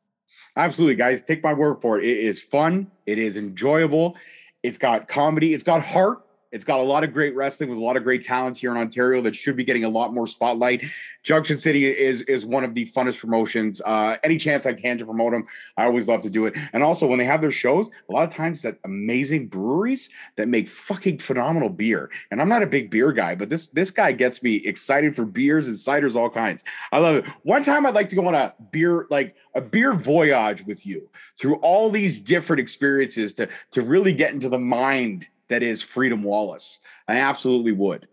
[0.56, 1.24] Absolutely, guys.
[1.24, 2.06] Take my word for it.
[2.06, 2.90] It is fun.
[3.06, 4.16] It is enjoyable.
[4.64, 5.54] It's got comedy.
[5.54, 6.22] It's got heart.
[6.52, 8.78] It's got a lot of great wrestling with a lot of great talents here in
[8.78, 10.86] Ontario that should be getting a lot more spotlight.
[11.24, 13.82] Junction City is is one of the funnest promotions.
[13.86, 15.46] Uh, any chance I can to promote them,
[15.78, 16.56] I always love to do it.
[16.74, 20.48] And also when they have their shows, a lot of times that amazing breweries that
[20.48, 22.10] make fucking phenomenal beer.
[22.32, 25.26] And I'm not a big beer guy, but this this guy gets me excited for
[25.26, 26.64] beers and ciders, all kinds.
[26.92, 27.26] I love it.
[27.44, 31.10] One time I'd like to go on a beer like a beer voyage with you
[31.38, 36.24] through all these different experiences to to really get into the mind that is Freedom
[36.24, 36.80] Wallace.
[37.08, 38.08] I absolutely would.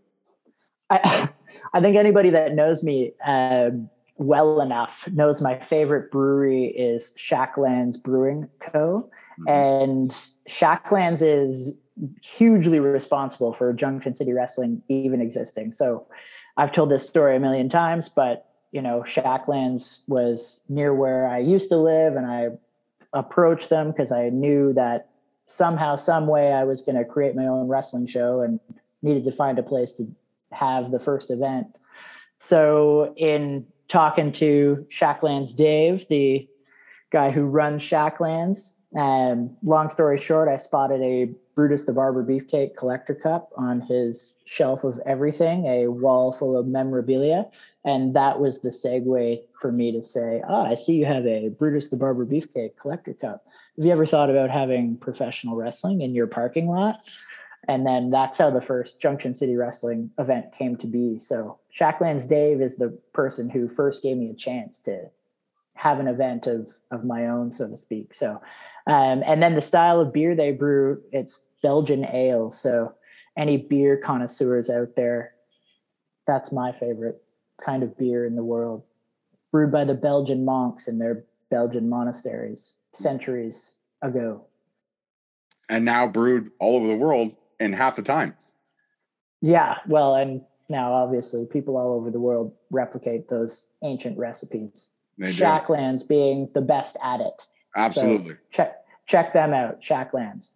[0.91, 1.29] I,
[1.75, 3.71] I think anybody that knows me uh,
[4.17, 9.11] well enough knows my favorite brewery is Shacklands Brewing Co.
[9.41, 9.49] Mm-hmm.
[9.49, 10.11] And
[10.49, 11.77] Shacklands is
[12.23, 15.73] hugely responsible for Junction City Wrestling even existing.
[15.73, 16.07] So
[16.57, 21.39] I've told this story a million times, but you know, Shacklands was near where I
[21.39, 22.49] used to live, and I
[23.13, 25.09] approached them because I knew that
[25.47, 28.61] somehow, some way, I was going to create my own wrestling show and
[29.03, 30.07] needed to find a place to
[30.53, 31.69] have the first event.
[32.39, 36.47] So, in talking to Shacklands Dave, the
[37.11, 42.77] guy who runs Shacklands, um, long story short, I spotted a Brutus the Barber Beefcake
[42.77, 47.47] collector cup on his shelf of everything, a wall full of memorabilia.
[47.85, 51.49] And that was the segue for me to say, Oh, I see you have a
[51.49, 53.46] Brutus the Barber Beefcake collector cup
[53.77, 56.99] have you ever thought about having professional wrestling in your parking lot?
[57.69, 61.19] And then that's how the first Junction City Wrestling event came to be.
[61.19, 65.11] So Shacklands Dave is the person who first gave me a chance to
[65.75, 68.15] have an event of of my own, so to speak.
[68.15, 68.41] So,
[68.87, 72.51] um, and then the style of beer they brew, it's Belgian ale.
[72.51, 72.95] So,
[73.37, 75.35] any beer connoisseurs out there,
[76.27, 77.23] that's my favorite
[77.63, 78.85] kind of beer in the world,
[79.51, 84.45] brewed by the Belgian monks in their Belgian monasteries centuries ago.
[85.69, 88.35] And now brewed all over the world in half the time.
[89.43, 94.91] Yeah, well, and now obviously people all over the world replicate those ancient recipes.
[95.19, 96.07] They Shacklands do.
[96.09, 97.47] being the best at it.
[97.77, 98.35] Absolutely.
[98.35, 100.53] So check check them out, Shacklands.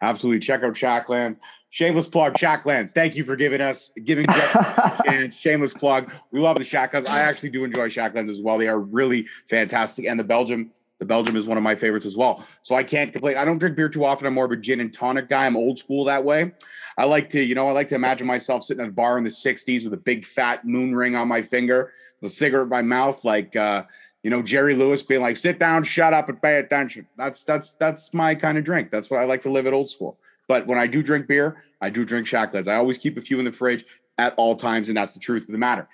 [0.00, 0.40] Absolutely.
[0.40, 1.38] Check out Shacklands.
[1.70, 2.90] Shameless plug, Shacklands.
[2.90, 4.26] Thank you for giving us giving
[5.06, 6.12] and shameless plug.
[6.30, 7.06] We love the Shacklands.
[7.06, 8.58] I actually do enjoy Shacklands as well.
[8.58, 10.04] They are really fantastic.
[10.04, 12.46] And the Belgium the Belgium is one of my favorites as well.
[12.62, 13.36] So I can't complain.
[13.36, 14.24] I don't drink beer too often.
[14.24, 15.46] I'm more of a gin and tonic guy.
[15.46, 16.52] I'm old school that way.
[16.96, 19.24] I like to, you know, I like to imagine myself sitting at a bar in
[19.24, 22.82] the 60s with a big fat moon ring on my finger, the cigarette in my
[22.82, 23.82] mouth, like uh,
[24.22, 27.08] you know, Jerry Lewis being like, sit down, shut up, and pay attention.
[27.16, 28.92] That's that's that's my kind of drink.
[28.92, 30.20] That's what I like to live at old school.
[30.46, 32.68] But when I do drink beer, I do drink Shacklands.
[32.68, 33.84] I always keep a few in the fridge
[34.18, 35.88] at all times, and that's the truth of the matter.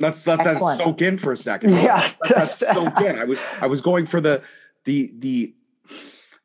[0.00, 0.78] Let's let Excellent.
[0.78, 1.72] that soak in for a second.
[1.72, 3.18] Yeah, let that soak in.
[3.18, 4.42] I was I was going for the
[4.84, 5.54] the the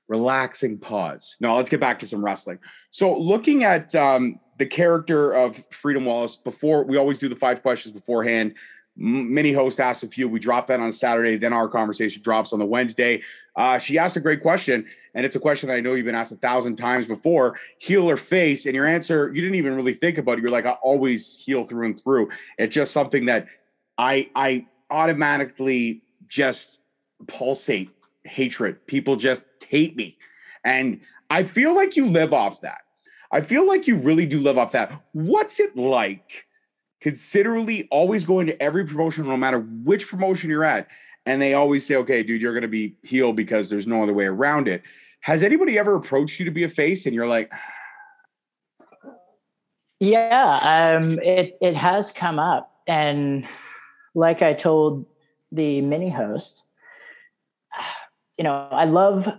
[0.07, 1.35] relaxing pause.
[1.39, 2.59] No, let's get back to some wrestling.
[2.89, 7.61] So, looking at um, the character of Freedom Wallace, before we always do the five
[7.61, 8.55] questions beforehand.
[8.95, 10.29] Many hosts ask a few.
[10.29, 11.35] We drop that on Saturday.
[11.37, 13.23] Then our conversation drops on the Wednesday.
[13.55, 16.15] Uh, she asked a great question, and it's a question that I know you've been
[16.15, 18.65] asked a thousand times before: heel or face?
[18.65, 20.41] And your answer, you didn't even really think about it.
[20.41, 22.29] You're like, I always heel through and through.
[22.57, 23.47] It's just something that
[23.97, 26.79] I I automatically just
[27.27, 27.91] pulsate
[28.23, 28.85] hatred.
[28.87, 30.17] People just hate me,
[30.63, 32.81] and I feel like you live off that.
[33.31, 34.91] I feel like you really do live off that.
[35.13, 36.45] What's it like?
[37.01, 40.87] Considerably always going to every promotion, no matter which promotion you're at,
[41.25, 44.13] and they always say, okay, dude, you're going to be heel because there's no other
[44.13, 44.83] way around it.
[45.21, 47.51] Has anybody ever approached you to be a face and you're like,
[49.99, 52.69] yeah, um, it, it has come up.
[52.87, 53.47] And
[54.15, 55.05] like I told
[55.51, 56.65] the mini host,
[58.37, 59.29] you know, I love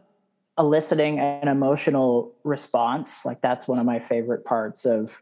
[0.58, 3.24] eliciting an emotional response.
[3.24, 5.20] Like that's one of my favorite parts of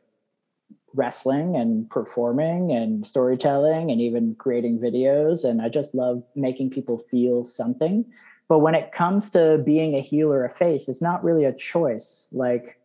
[0.94, 5.44] wrestling and performing and storytelling and even creating videos.
[5.44, 8.05] And I just love making people feel something.
[8.48, 11.55] But when it comes to being a heel or a face, it's not really a
[11.55, 12.28] choice.
[12.33, 12.78] Like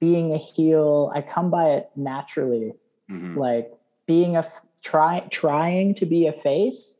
[0.00, 2.72] being a heel, I come by it naturally.
[3.10, 3.38] Mm-hmm.
[3.38, 3.72] Like
[4.06, 4.50] being a
[4.82, 6.98] try trying to be a face,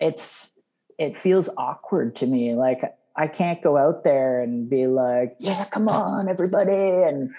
[0.00, 0.58] it's
[0.98, 2.54] it feels awkward to me.
[2.54, 2.82] Like
[3.18, 6.72] I can't go out there and be like, yeah, come on, everybody.
[6.72, 7.34] And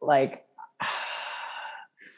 [0.00, 0.44] like,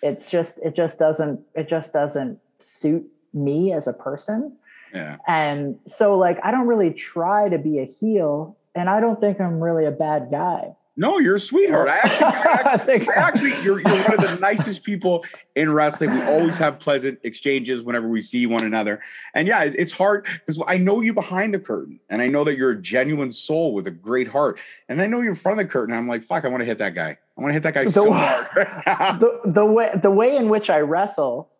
[0.05, 4.57] it's just, it just doesn't, it just doesn't suit me as a person.
[4.95, 5.17] Yeah.
[5.27, 9.41] And so like, I don't really try to be a heel and I don't think
[9.41, 10.77] I'm really a bad guy.
[10.97, 11.89] No, you're a sweetheart.
[11.89, 15.25] I actually, I actually, I actually you're, you're one of the nicest people
[15.57, 16.11] in wrestling.
[16.11, 19.01] We always have pleasant exchanges whenever we see one another.
[19.35, 22.57] And yeah, it's hard because I know you behind the curtain and I know that
[22.57, 24.61] you're a genuine soul with a great heart.
[24.89, 25.97] And I know you're in front of the curtain.
[25.97, 27.19] I'm like, fuck, I want to hit that guy.
[27.37, 28.47] I want to hit that guy the, so hard.
[29.21, 31.51] the, the way the way in which I wrestle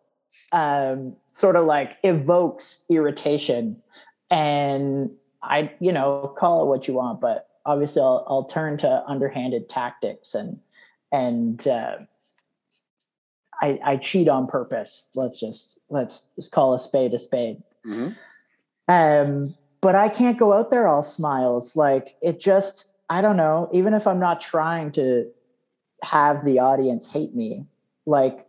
[0.51, 3.81] um, sort of like evokes irritation.
[4.31, 5.11] And
[5.43, 9.69] I, you know, call it what you want, but obviously I'll, I'll turn to underhanded
[9.69, 10.59] tactics and
[11.11, 11.97] and uh,
[13.61, 15.07] I, I cheat on purpose.
[15.15, 17.61] Let's just let's just call a spade a spade.
[17.85, 18.09] Mm-hmm.
[18.87, 21.75] Um, but I can't go out there all smiles.
[21.75, 23.69] Like it just I don't know.
[23.71, 25.29] Even if I'm not trying to
[26.05, 27.65] have the audience hate me,
[28.05, 28.47] like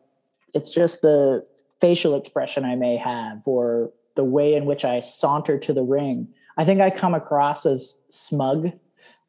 [0.55, 1.45] it's just the
[1.81, 6.29] facial expression I may have or the way in which I saunter to the ring.
[6.57, 8.73] I think I come across as smug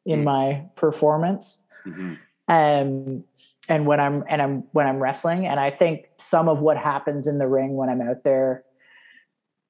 [0.06, 1.62] in mm my performance.
[1.86, 2.14] Mm-hmm.
[2.48, 3.24] Um,
[3.68, 7.26] and when I'm and I'm when I'm wrestling, and I think some of what happens
[7.26, 8.64] in the ring when I'm out there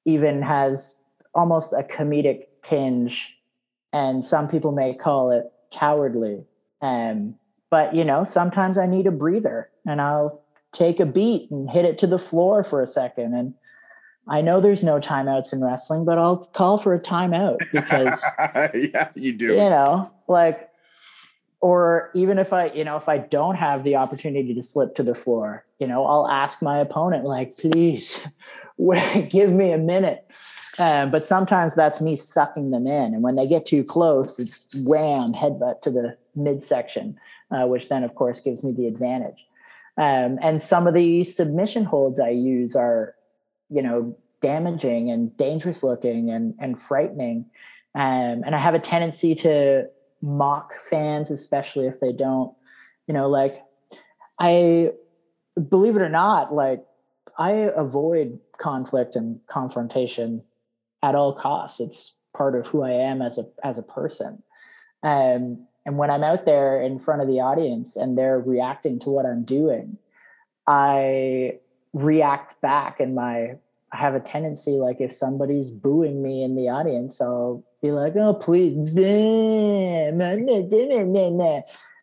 [0.05, 1.03] even has
[1.35, 3.37] almost a comedic tinge,
[3.91, 6.45] and some people may call it cowardly.
[6.81, 7.35] Um,
[7.69, 11.85] but you know, sometimes I need a breather, and I'll take a beat and hit
[11.85, 13.53] it to the floor for a second, and
[14.27, 18.23] I know there's no timeouts in wrestling, but I'll call for a timeout because
[18.73, 19.47] yeah, you do.
[19.47, 20.69] You know, like
[21.61, 25.03] or even if I, you know, if I don't have the opportunity to slip to
[25.03, 28.25] the floor, you know, I'll ask my opponent, like, please
[29.29, 30.25] give me a minute.
[30.77, 33.13] Um, but sometimes that's me sucking them in.
[33.13, 37.17] And when they get too close, it's wham, headbutt to the midsection,
[37.51, 39.45] uh, which then, of course, gives me the advantage.
[39.97, 43.15] Um, and some of the submission holds I use are
[43.69, 47.45] you know damaging and dangerous looking and and frightening.
[47.95, 49.87] Um, and i have a tendency to
[50.21, 52.53] mock fans especially if they don't
[53.07, 53.63] you know like
[54.37, 54.91] i
[55.69, 56.85] believe it or not like
[57.39, 60.43] i avoid conflict and confrontation
[61.01, 61.79] at all costs.
[61.79, 64.43] It's part of who i am as a as a person.
[65.03, 69.09] Um, and when i'm out there in front of the audience and they're reacting to
[69.09, 69.97] what i'm doing
[70.67, 71.57] i
[71.93, 73.55] react back and my
[73.91, 78.15] I have a tendency like if somebody's booing me in the audience, I'll be like,
[78.15, 78.91] oh please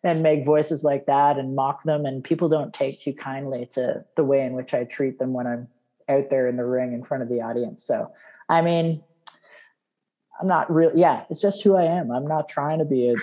[0.03, 2.05] and make voices like that and mock them.
[2.05, 5.47] And people don't take too kindly to the way in which I treat them when
[5.47, 5.67] I'm
[6.09, 7.85] out there in the ring in front of the audience.
[7.85, 8.11] So
[8.49, 9.01] I mean,
[10.41, 12.11] I'm not really yeah, it's just who I am.
[12.11, 13.15] I'm not trying to be a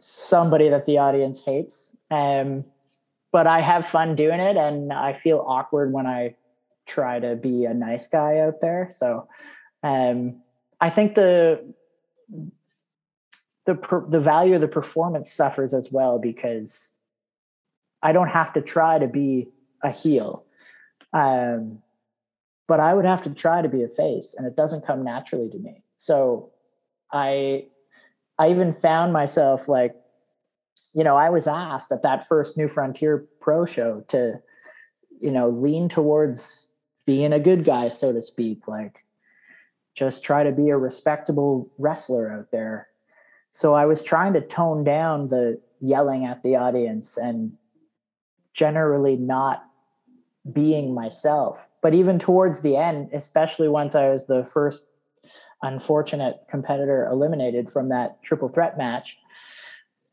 [0.00, 1.96] somebody that the audience hates.
[2.10, 2.64] Um
[3.32, 6.34] but I have fun doing it and I feel awkward when I
[6.86, 8.88] try to be a nice guy out there.
[8.90, 9.28] So
[9.82, 10.42] um,
[10.80, 11.72] I think the
[13.66, 16.90] the the value of the performance suffers as well because
[18.02, 19.48] I don't have to try to be
[19.82, 20.44] a heel.
[21.12, 21.80] Um,
[22.66, 25.48] but I would have to try to be a face and it doesn't come naturally
[25.50, 25.82] to me.
[25.98, 26.50] So
[27.12, 27.66] I
[28.40, 29.94] I even found myself like
[30.92, 34.40] you know, I was asked at that first New Frontier Pro show to,
[35.20, 36.66] you know, lean towards
[37.06, 38.66] being a good guy, so to speak.
[38.66, 39.04] Like,
[39.94, 42.88] just try to be a respectable wrestler out there.
[43.52, 47.52] So I was trying to tone down the yelling at the audience and
[48.54, 49.64] generally not
[50.52, 51.68] being myself.
[51.82, 54.88] But even towards the end, especially once I was the first
[55.62, 59.18] unfortunate competitor eliminated from that triple threat match,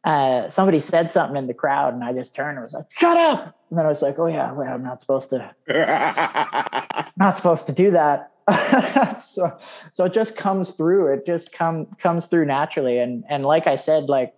[0.03, 3.17] uh, somebody said something in the crowd, and I just turned and was like, "Shut
[3.17, 5.53] up!" And then I was like, "Oh yeah, well, I'm not supposed to,
[7.17, 8.31] not supposed to do that."
[9.21, 9.57] so,
[9.91, 11.13] so it just comes through.
[11.13, 14.33] It just come comes through naturally, and and like I said, like,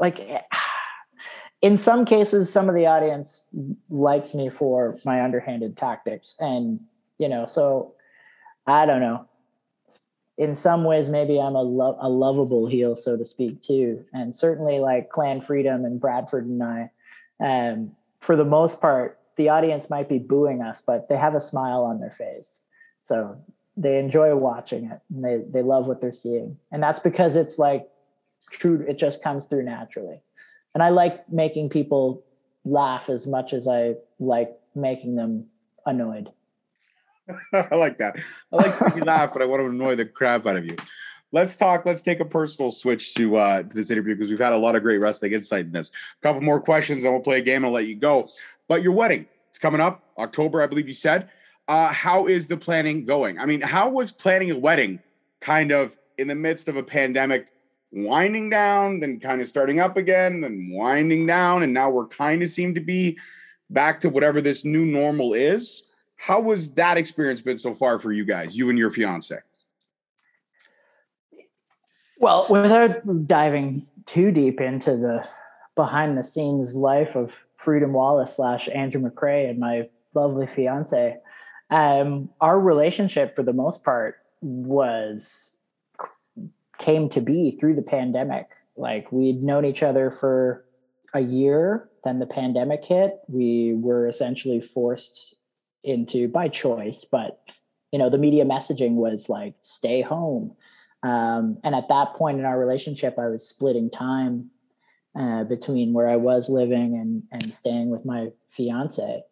[0.00, 0.28] like
[1.62, 3.48] in some cases, some of the audience
[3.90, 6.80] likes me for my underhanded tactics, and
[7.18, 7.94] you know, so
[8.66, 9.28] I don't know
[10.36, 14.04] in some ways maybe i'm a, lo- a lovable heel so to speak too.
[14.12, 16.90] And certainly like clan freedom and bradford and i
[17.40, 21.40] um, for the most part the audience might be booing us but they have a
[21.40, 22.62] smile on their face.
[23.02, 23.36] So
[23.76, 26.56] they enjoy watching it and they, they love what they're seeing.
[26.70, 27.88] And that's because it's like
[28.50, 30.20] true it just comes through naturally.
[30.74, 32.24] And i like making people
[32.64, 35.46] laugh as much as i like making them
[35.86, 36.30] annoyed
[37.52, 38.16] I like that.
[38.52, 40.64] I like to make you laugh, but I want to annoy the crap out of
[40.64, 40.76] you.
[41.32, 41.84] Let's talk.
[41.84, 44.76] Let's take a personal switch to uh, to this interview because we've had a lot
[44.76, 45.90] of great wrestling insight in this.
[45.90, 48.28] A couple more questions, and we'll play a game and I'll let you go.
[48.68, 51.30] But your wedding, it's coming up October, I believe you said.
[51.66, 53.38] Uh, how is the planning going?
[53.38, 55.00] I mean, how was planning a wedding
[55.40, 57.48] kind of in the midst of a pandemic,
[57.90, 62.42] winding down, then kind of starting up again, then winding down, and now we're kind
[62.42, 63.18] of seem to be
[63.70, 65.84] back to whatever this new normal is.
[66.16, 69.38] How was that experience been so far for you guys, you and your fiance?
[72.18, 75.28] Well, without diving too deep into the
[75.74, 81.16] behind the scenes life of Freedom Wallace slash Andrew McRae and my lovely fiance,
[81.70, 85.56] um, our relationship for the most part was
[86.78, 88.50] came to be through the pandemic.
[88.76, 90.64] Like we'd known each other for
[91.14, 93.20] a year, then the pandemic hit.
[93.28, 95.36] We were essentially forced
[95.84, 97.40] into by choice, but
[97.92, 100.56] you know, the media messaging was like stay home.
[101.02, 104.50] Um, and at that point in our relationship, I was splitting time
[105.14, 109.22] uh, between where I was living and and staying with my fiance.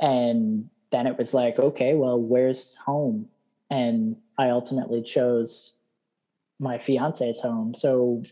[0.00, 3.28] And then it was like, okay, well, where's home?
[3.70, 5.76] And I ultimately chose
[6.58, 7.74] my fiance's home.
[7.74, 8.22] So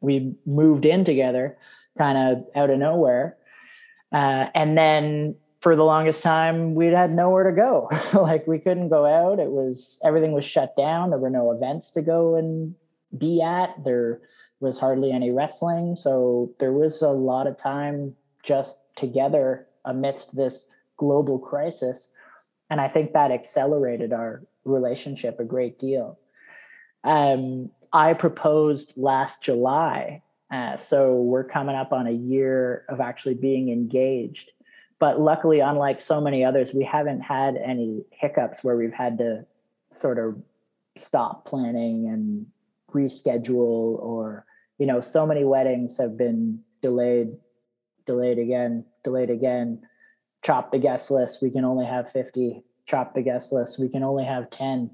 [0.00, 1.58] we moved in together
[1.98, 3.36] kind of out of nowhere.
[4.12, 7.90] Uh, and then for the longest time, we'd had nowhere to go.
[8.14, 9.38] like we couldn't go out.
[9.38, 11.10] It was everything was shut down.
[11.10, 12.74] There were no events to go and
[13.16, 13.70] be at.
[13.84, 14.20] There
[14.60, 15.96] was hardly any wrestling.
[15.96, 22.12] So there was a lot of time just together amidst this global crisis.
[22.70, 26.18] And I think that accelerated our relationship a great deal.
[27.04, 30.22] Um, I proposed last July.
[30.50, 34.50] Uh, so we're coming up on a year of actually being engaged.
[34.98, 39.46] But luckily, unlike so many others, we haven't had any hiccups where we've had to
[39.92, 40.40] sort of
[40.96, 42.46] stop planning and
[42.92, 44.44] reschedule or,
[44.78, 47.28] you know, so many weddings have been delayed,
[48.06, 49.80] delayed again, delayed again.
[50.42, 51.42] Chop the guest list.
[51.42, 52.62] We can only have 50.
[52.86, 53.78] Chop the guest list.
[53.78, 54.90] We can only have 10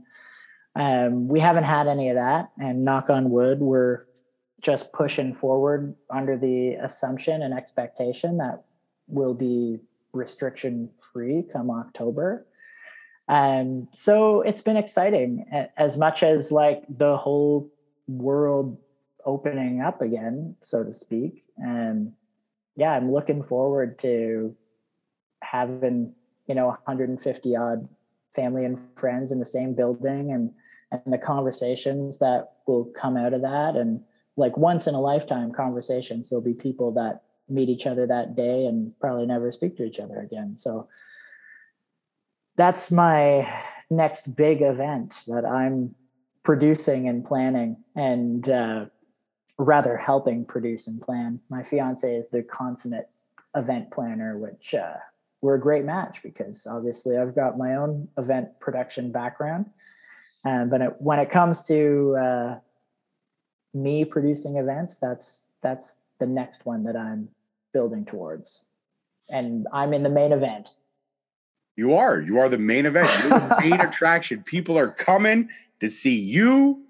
[0.77, 4.07] um, we haven't had any of that, and knock on wood, we're
[4.61, 8.65] just pushing forward under the assumption and expectation that
[9.07, 9.79] we'll be
[10.15, 12.47] restriction free come October.
[13.29, 15.47] And so it's been exciting
[15.77, 17.71] as much as like the whole
[18.07, 18.79] world
[19.25, 21.45] opening up again, so to speak.
[21.57, 22.13] And
[22.77, 24.55] yeah, I'm looking forward to
[25.43, 26.13] having,
[26.47, 27.89] you know, 150 odd
[28.35, 30.51] family and friends in the same building and
[30.91, 34.01] and the conversations that will come out of that and
[34.37, 38.67] like once in a lifetime conversations there'll be people that meet each other that day
[38.67, 40.57] and probably never speak to each other again.
[40.59, 40.89] So
[42.57, 43.49] that's my
[43.91, 45.95] next big event that i'm
[46.43, 48.87] producing and planning and uh,
[49.57, 51.41] rather helping produce and plan.
[51.49, 53.09] My fiance is the consummate
[53.55, 54.97] event planner which uh,
[55.41, 59.67] we're a great match because obviously i've got my own event production background.
[60.45, 62.59] Um, but it, when it comes to uh,
[63.73, 67.29] me producing events, that's that's the next one that I'm
[67.73, 68.65] building towards,
[69.31, 70.71] and I'm in the main event.
[71.77, 72.21] You are.
[72.21, 73.09] You are the main event.
[73.21, 74.43] You're the main attraction.
[74.43, 75.49] People are coming
[75.81, 76.85] to see you,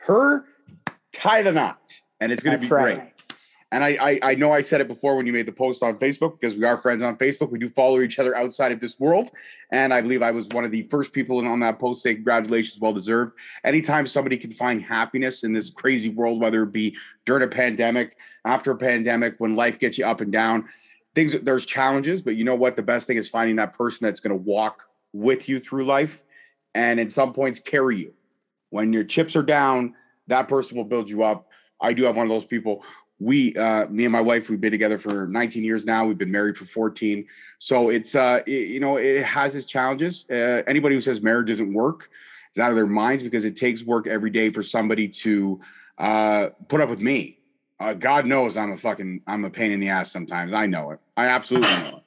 [0.00, 0.44] her,
[1.12, 2.96] tie the knot, and it's going to be right.
[2.96, 3.09] great.
[3.72, 5.96] And I, I, I know I said it before when you made the post on
[5.96, 7.50] Facebook because we are friends on Facebook.
[7.50, 9.30] We do follow each other outside of this world,
[9.70, 12.02] and I believe I was one of the first people in on that post.
[12.02, 13.32] Say congratulations, well deserved.
[13.62, 18.16] Anytime somebody can find happiness in this crazy world, whether it be during a pandemic,
[18.44, 20.68] after a pandemic, when life gets you up and down,
[21.14, 22.74] things there's challenges, but you know what?
[22.74, 26.24] The best thing is finding that person that's going to walk with you through life,
[26.74, 28.14] and in some points carry you.
[28.70, 29.94] When your chips are down,
[30.26, 31.48] that person will build you up.
[31.80, 32.84] I do have one of those people
[33.20, 36.06] we uh, me and my wife we've been together for 19 years now.
[36.06, 37.26] We've been married for 14
[37.60, 40.26] so it's uh it, you know it has its challenges.
[40.28, 42.10] Uh, anybody who says marriage doesn't work
[42.52, 45.60] is out of their minds because it takes work every day for somebody to
[45.98, 47.38] uh put up with me.
[47.78, 50.52] Uh, god knows i'm a fucking i'm a pain in the ass sometimes.
[50.52, 51.00] I know it.
[51.16, 52.02] I absolutely know it.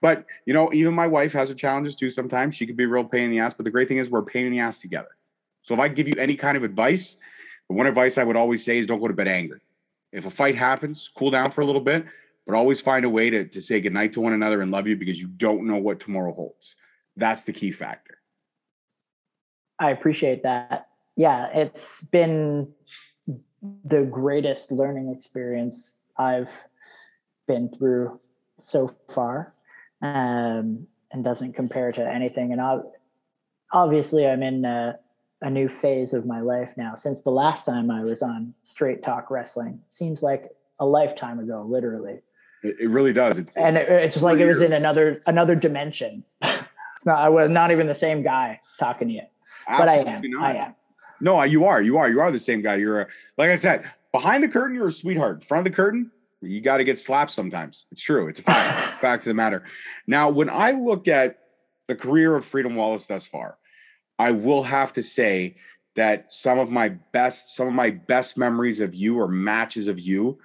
[0.00, 2.54] But you know even my wife has her challenges too sometimes.
[2.54, 4.22] She could be a real pain in the ass but the great thing is we're
[4.22, 5.10] pain in the ass together.
[5.60, 7.18] So if i give you any kind of advice
[7.68, 9.60] the one advice i would always say is don't go to bed angry
[10.14, 12.06] if a fight happens, cool down for a little bit,
[12.46, 14.96] but always find a way to, to say goodnight to one another and love you
[14.96, 16.76] because you don't know what tomorrow holds.
[17.16, 18.18] That's the key factor.
[19.78, 20.88] I appreciate that.
[21.16, 22.68] Yeah, it's been
[23.84, 26.52] the greatest learning experience I've
[27.48, 28.20] been through
[28.58, 29.52] so far,
[30.00, 32.52] um, and doesn't compare to anything.
[32.52, 32.78] And I,
[33.72, 34.98] obviously I'm in a,
[35.44, 36.94] a new phase of my life now.
[36.94, 41.66] Since the last time I was on Straight Talk Wrestling, seems like a lifetime ago,
[41.68, 42.20] literally.
[42.62, 43.38] It, it really does.
[43.38, 46.24] It's and it, it's just like it was in another another dimension.
[46.42, 47.18] it's not.
[47.18, 49.22] I was not even the same guy talking to you,
[49.68, 50.30] Absolutely but I am.
[50.30, 50.42] Not.
[50.42, 50.74] I am.
[51.20, 51.82] No, you are.
[51.82, 52.08] You are.
[52.08, 52.76] You are the same guy.
[52.76, 55.44] You're a, like I said, behind the curtain, you're a sweetheart.
[55.44, 57.84] Front of the curtain, you got to get slapped sometimes.
[57.92, 58.28] It's true.
[58.28, 58.86] It's a fact.
[58.86, 59.62] it's a fact of the matter.
[60.06, 61.38] Now, when I look at
[61.86, 63.58] the career of Freedom Wallace thus far,
[64.18, 65.56] I will have to say
[65.96, 70.00] that some of my best, some of my best memories of you or matches of
[70.00, 70.38] you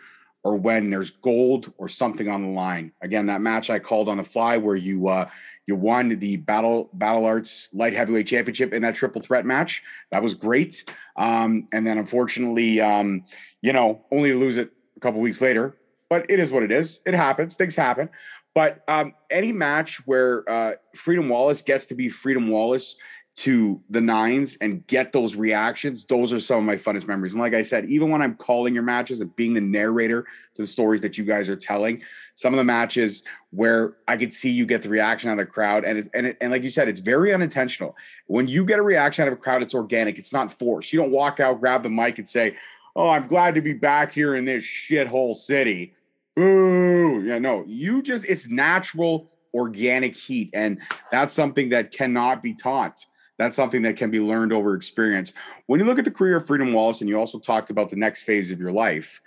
[0.43, 2.91] or when there's gold or something on the line.
[3.01, 5.29] Again, that match I called on the fly where you uh
[5.67, 9.83] you won the battle battle arts light heavyweight championship in that triple threat match.
[10.11, 10.89] That was great.
[11.17, 13.25] Um, and then unfortunately, um,
[13.61, 15.75] you know, only to lose it a couple weeks later.
[16.09, 17.01] But it is what it is.
[17.05, 17.55] It happens.
[17.55, 18.09] Things happen.
[18.55, 22.97] But um, any match where uh, Freedom Wallace gets to be Freedom Wallace
[23.39, 27.33] to the nines and get those reactions, those are some of my funnest memories.
[27.33, 30.23] And like I said, even when I'm calling your matches and being the narrator
[30.55, 32.01] to the stories that you guys are telling,
[32.35, 35.45] some of the matches where I could see you get the reaction out of the
[35.45, 37.95] crowd, and it's and it, and like you said, it's very unintentional.
[38.27, 40.19] When you get a reaction out of a crowd, it's organic.
[40.19, 40.91] It's not forced.
[40.91, 42.57] You don't walk out, grab the mic, and say,
[42.93, 45.93] "Oh, I'm glad to be back here in this shithole city."
[46.37, 52.53] Ooh, yeah, no, you just it's natural organic heat, and that's something that cannot be
[52.53, 53.05] taught
[53.39, 55.33] that's something that can be learned over experience.
[55.65, 57.95] When you look at the career of Freedom Wallace, and you also talked about the
[57.95, 59.21] next phase of your life,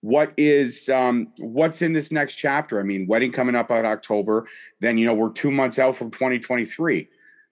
[0.00, 2.80] what is um, what's in this next chapter?
[2.80, 4.46] I mean, wedding coming up out October.
[4.80, 7.08] Then you know we're two months out from 2023.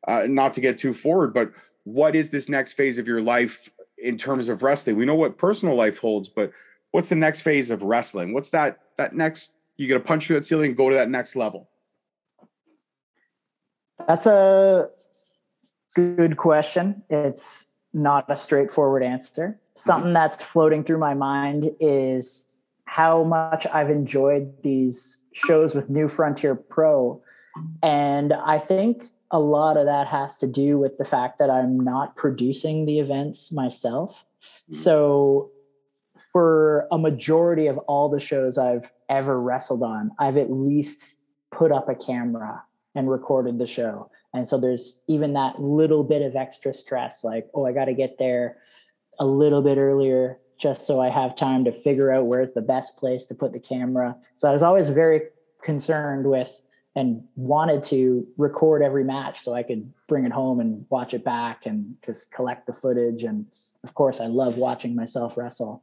[0.08, 1.52] Uh, not to get too forward, but
[1.84, 4.96] what is this next phase of your life in terms of wrestling?
[4.96, 6.50] We know what personal life holds, but
[6.92, 8.32] what's the next phase of wrestling?
[8.32, 9.52] What's that that next?
[9.76, 11.68] You get to punch through that ceiling and go to that next level.
[14.06, 14.88] That's a
[15.96, 17.02] Good question.
[17.08, 19.58] It's not a straightforward answer.
[19.72, 22.44] Something that's floating through my mind is
[22.84, 27.22] how much I've enjoyed these shows with New Frontier Pro.
[27.82, 31.80] And I think a lot of that has to do with the fact that I'm
[31.80, 34.10] not producing the events myself.
[34.70, 34.74] Mm-hmm.
[34.74, 35.50] So,
[36.30, 41.16] for a majority of all the shows I've ever wrestled on, I've at least
[41.50, 42.62] put up a camera
[42.94, 44.10] and recorded the show.
[44.36, 47.94] And so there's even that little bit of extra stress like, oh, I got to
[47.94, 48.58] get there
[49.18, 52.96] a little bit earlier just so I have time to figure out where's the best
[52.96, 54.16] place to put the camera.
[54.36, 55.22] So I was always very
[55.62, 56.60] concerned with
[56.94, 61.24] and wanted to record every match so I could bring it home and watch it
[61.24, 63.22] back and just collect the footage.
[63.22, 63.46] And
[63.84, 65.82] of course, I love watching myself wrestle.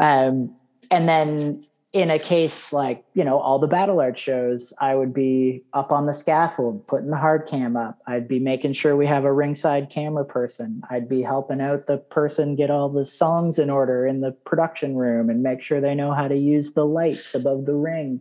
[0.00, 0.56] Um,
[0.90, 5.12] and then in a case like you know all the battle art shows i would
[5.12, 7.98] be up on the scaffold putting the hard cam up.
[8.06, 10.82] I'd be making sure we have a ringside camera person.
[10.90, 14.96] I'd be helping out the person get all the songs in order in the production
[14.96, 18.20] room and make sure they know how to use the lights above the ring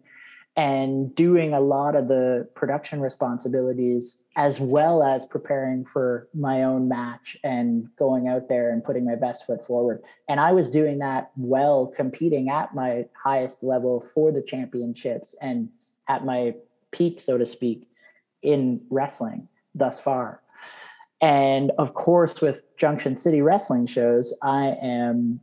[0.55, 6.89] and doing a lot of the production responsibilities as well as preparing for my own
[6.89, 10.01] match and going out there and putting my best foot forward.
[10.27, 15.69] And I was doing that well, competing at my highest level for the championships and
[16.07, 16.55] at my
[16.91, 17.87] peak, so to speak,
[18.41, 20.41] in wrestling thus far.
[21.21, 25.41] And of course, with Junction City wrestling shows, I am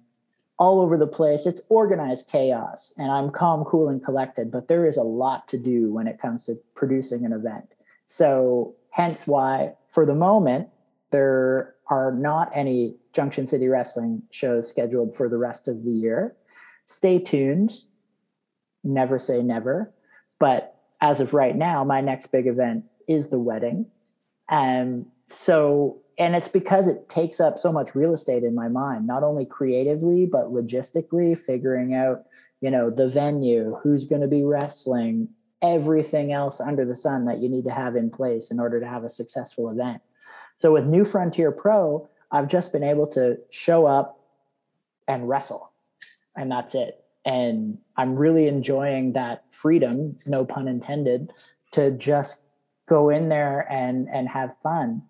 [0.59, 1.47] all over the place.
[1.47, 4.51] It's organized chaos, and I'm calm, cool, and collected.
[4.51, 7.75] But there is a lot to do when it comes to producing an event.
[8.07, 10.69] So, hence why, for the moment,
[11.11, 16.35] there are not any Junction City Wrestling shows scheduled for the rest of the year.
[16.87, 17.73] Stay tuned.
[18.85, 19.93] Never say never.
[20.39, 23.87] But as of right now, my next big event is the wedding.
[24.49, 29.07] And so and it's because it takes up so much real estate in my mind
[29.07, 32.25] not only creatively but logistically figuring out
[32.61, 35.29] you know the venue who's going to be wrestling
[35.63, 38.87] everything else under the sun that you need to have in place in order to
[38.87, 40.03] have a successful event.
[40.55, 44.21] So with new frontier pro i've just been able to show up
[45.07, 45.73] and wrestle
[46.37, 47.05] and that's it.
[47.25, 51.33] And i'm really enjoying that freedom no pun intended
[51.73, 52.47] to just
[52.89, 55.03] go in there and and have fun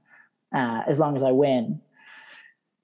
[0.57, 1.81] uh, as long as I win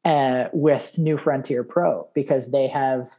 [0.05, 3.11] uh, with New Frontier Pro because they have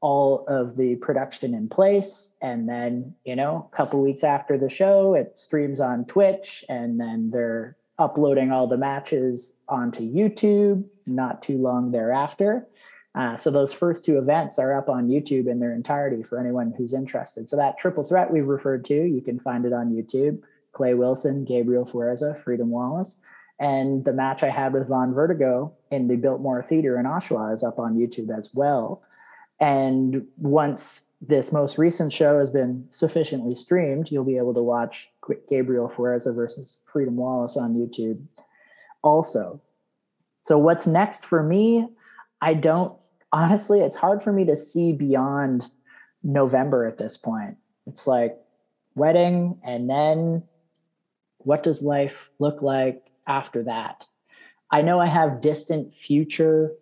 [0.00, 2.36] all of the production in place.
[2.40, 6.98] And then you know a couple weeks after the show it streams on twitch and
[6.98, 12.66] then they're uploading all the matches onto youtube not too long thereafter.
[13.14, 16.72] Uh, so those first two events are up on youtube in their entirety for anyone
[16.78, 17.50] who's interested.
[17.50, 20.40] So that triple threat we've referred to you can find it on youtube.
[20.72, 23.16] Clay wilson gabriel fuerza freedom wallace
[23.60, 27.64] And the match I had with Vaughn Vertigo in the Biltmore Theater in Oshawa is
[27.64, 29.02] up on YouTube as well.
[29.60, 35.10] And once this most recent show has been sufficiently streamed, you'll be able to watch
[35.48, 38.24] Gabriel Fuerza versus Freedom Wallace on YouTube
[39.02, 39.60] also.
[40.42, 41.88] So, what's next for me?
[42.40, 42.96] I don't
[43.32, 45.66] honestly, it's hard for me to see beyond
[46.22, 47.56] November at this point.
[47.86, 48.36] It's like
[48.94, 50.42] wedding, and then
[51.38, 54.06] what does life look like after that?
[54.70, 56.72] I know I have distant future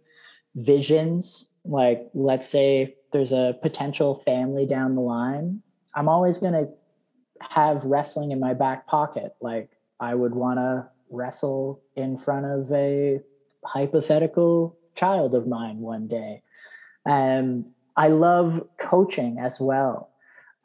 [0.55, 5.62] visions, like let's say there's a potential family down the line.
[5.94, 6.68] I'm always going to
[7.40, 9.34] have wrestling in my back pocket.
[9.40, 9.70] Like
[10.01, 13.20] I would want to wrestle in front of a
[13.64, 16.42] hypothetical child of mine one day.
[17.09, 17.66] Um,
[17.97, 20.11] I love coaching as well.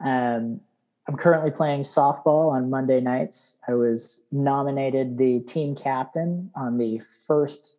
[0.04, 0.60] Um,
[1.08, 3.58] I'm currently playing softball on Monday nights.
[3.66, 7.76] I was nominated the team captain on the first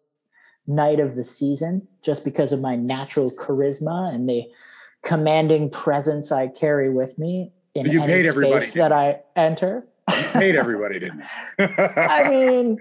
[0.67, 4.45] night of the season just because of my natural charisma and the
[5.03, 9.87] commanding presence I carry with me in you any paid space that I enter.
[10.09, 11.23] You paid everybody, didn't?
[11.59, 12.77] I mean,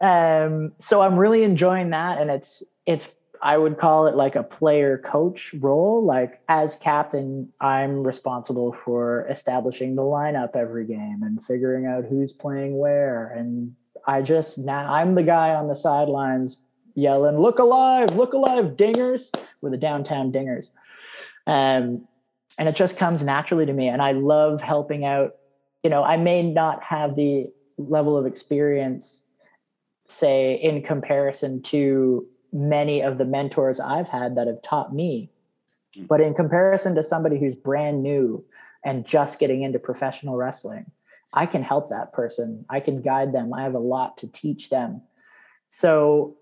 [0.00, 4.42] um, so I'm really enjoying that, and it's it's I would call it like a
[4.42, 6.02] player coach role.
[6.02, 12.32] Like as captain, I'm responsible for establishing the lineup every game and figuring out who's
[12.32, 13.34] playing where.
[13.36, 13.74] And
[14.06, 16.64] I just now I'm the guy on the sidelines
[16.94, 18.16] yelling, "Look alive!
[18.16, 19.30] Look alive, dingers!"
[19.60, 20.70] with the downtown dingers.
[21.46, 22.08] Um,
[22.56, 25.36] and it just comes naturally to me, and I love helping out.
[25.82, 29.26] You know, I may not have the level of experience,
[30.06, 35.28] say, in comparison to many of the mentors I've had that have taught me.
[35.98, 36.08] Mm.
[36.08, 38.42] But in comparison to somebody who's brand new
[38.84, 40.86] and just getting into professional wrestling,
[41.34, 42.64] I can help that person.
[42.70, 43.52] I can guide them.
[43.52, 45.02] I have a lot to teach them.
[45.68, 46.36] So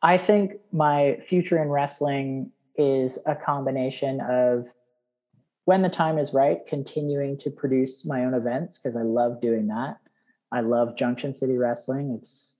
[0.00, 4.68] I think my future in wrestling is a combination of
[5.64, 9.66] when the time is right, continuing to produce my own events because I love doing
[9.66, 9.98] that.
[10.52, 12.16] I love Junction City Wrestling.
[12.18, 12.54] It's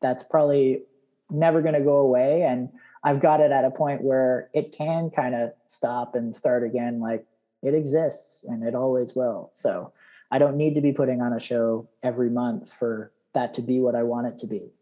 [0.00, 0.82] that's probably
[1.30, 2.70] never going to go away and
[3.04, 7.00] I've got it at a point where it can kind of stop and start again
[7.00, 7.24] like
[7.62, 9.50] it exists and it always will.
[9.54, 9.92] So
[10.30, 13.80] I don't need to be putting on a show every month for that to be
[13.80, 14.72] what I want it to be.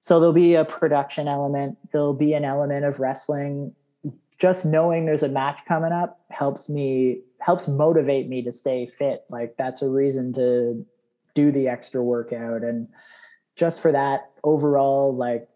[0.00, 3.74] So there'll be a production element, there'll be an element of wrestling.
[4.38, 9.24] Just knowing there's a match coming up helps me helps motivate me to stay fit.
[9.30, 10.84] Like that's a reason to
[11.34, 12.88] do the extra workout and
[13.56, 15.48] just for that overall like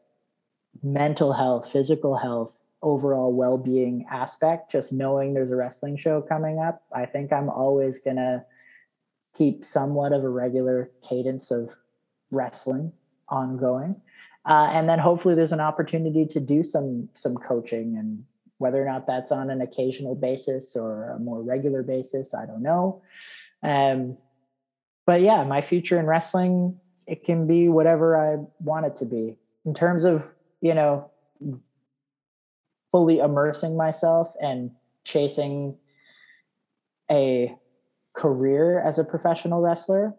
[0.82, 6.84] mental health, physical health, overall well-being aspect just knowing there's a wrestling show coming up
[6.94, 8.40] i think i'm always going to
[9.38, 11.70] keep somewhat of a regular cadence of
[12.30, 12.92] wrestling
[13.28, 13.94] ongoing.
[14.48, 18.24] Uh, and then hopefully there's an opportunity to do some some coaching and
[18.58, 22.62] whether or not that's on an occasional basis or a more regular basis i don't
[22.62, 23.02] know.
[23.62, 24.16] Um,
[25.06, 26.78] but yeah my future in wrestling
[27.08, 29.36] it can be whatever i want it to be.
[29.64, 31.10] In terms of you know
[32.92, 34.70] fully immersing myself and
[35.04, 35.76] chasing
[37.10, 37.54] a
[38.14, 40.14] career as a professional wrestler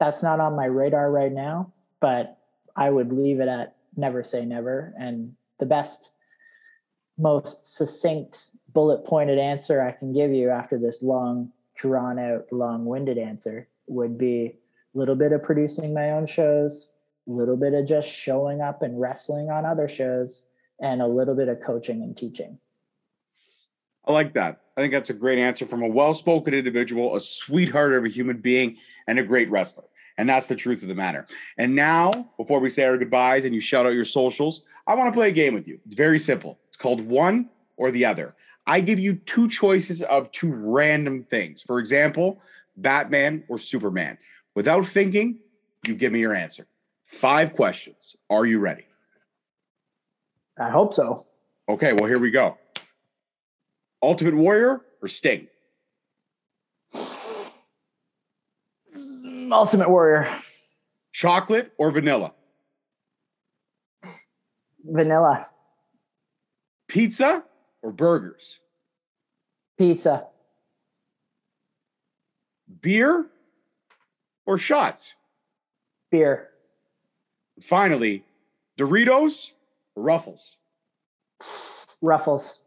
[0.00, 2.38] that's not on my radar right now but
[2.76, 4.92] i would leave it at never say never.
[4.98, 6.12] And the best
[7.16, 12.84] most succinct bullet pointed answer i can give you after this long drawn out long
[12.84, 14.56] winded answer would be
[14.94, 16.92] little bit of producing my own shows
[17.26, 20.46] a little bit of just showing up and wrestling on other shows
[20.80, 22.58] and a little bit of coaching and teaching
[24.06, 24.60] I like that.
[24.76, 28.08] I think that's a great answer from a well spoken individual, a sweetheart of a
[28.08, 28.76] human being,
[29.06, 29.84] and a great wrestler.
[30.18, 31.26] And that's the truth of the matter.
[31.58, 35.12] And now, before we say our goodbyes and you shout out your socials, I want
[35.12, 35.80] to play a game with you.
[35.86, 36.58] It's very simple.
[36.68, 38.34] It's called one or the other.
[38.66, 41.62] I give you two choices of two random things.
[41.62, 42.40] For example,
[42.76, 44.18] Batman or Superman.
[44.54, 45.38] Without thinking,
[45.86, 46.66] you give me your answer.
[47.06, 48.16] Five questions.
[48.30, 48.84] Are you ready?
[50.58, 51.24] i hope so
[51.68, 52.56] Okay, well, here we go.
[54.02, 55.48] Ultimate Warrior or Sting?
[58.96, 60.28] Mm, ultimate warrior
[61.12, 62.34] Chocolate or vanilla?
[64.84, 65.48] vanilla
[66.88, 67.42] Pizza
[67.82, 68.60] or burgers?
[69.78, 70.26] pizza
[72.82, 73.26] Beer
[74.46, 75.14] or shots?
[76.10, 76.50] beer
[77.60, 78.24] Finally,
[78.78, 79.52] Doritos
[79.94, 80.56] or Ruffles?
[82.02, 82.62] ruffles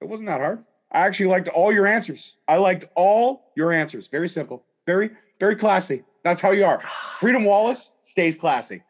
[0.00, 0.64] It wasn't that hard.
[0.90, 2.36] I actually liked all your answers.
[2.46, 4.08] I liked all your answers.
[4.08, 4.64] Very simple.
[4.86, 6.04] Very, very classy.
[6.24, 6.80] That's how you are.
[7.20, 8.82] Freedom Wallace stays classy.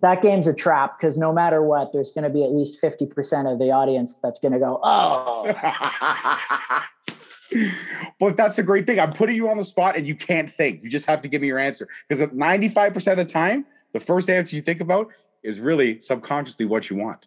[0.00, 3.52] That game's a trap because no matter what, there's going to be at least 50%
[3.52, 5.44] of the audience that's going to go, oh.
[8.20, 8.98] but that's a great thing.
[9.00, 10.82] I'm putting you on the spot and you can't think.
[10.82, 11.88] You just have to give me your answer.
[12.08, 15.08] Because 95% of the time, the first answer you think about
[15.42, 17.26] is really subconsciously what you want.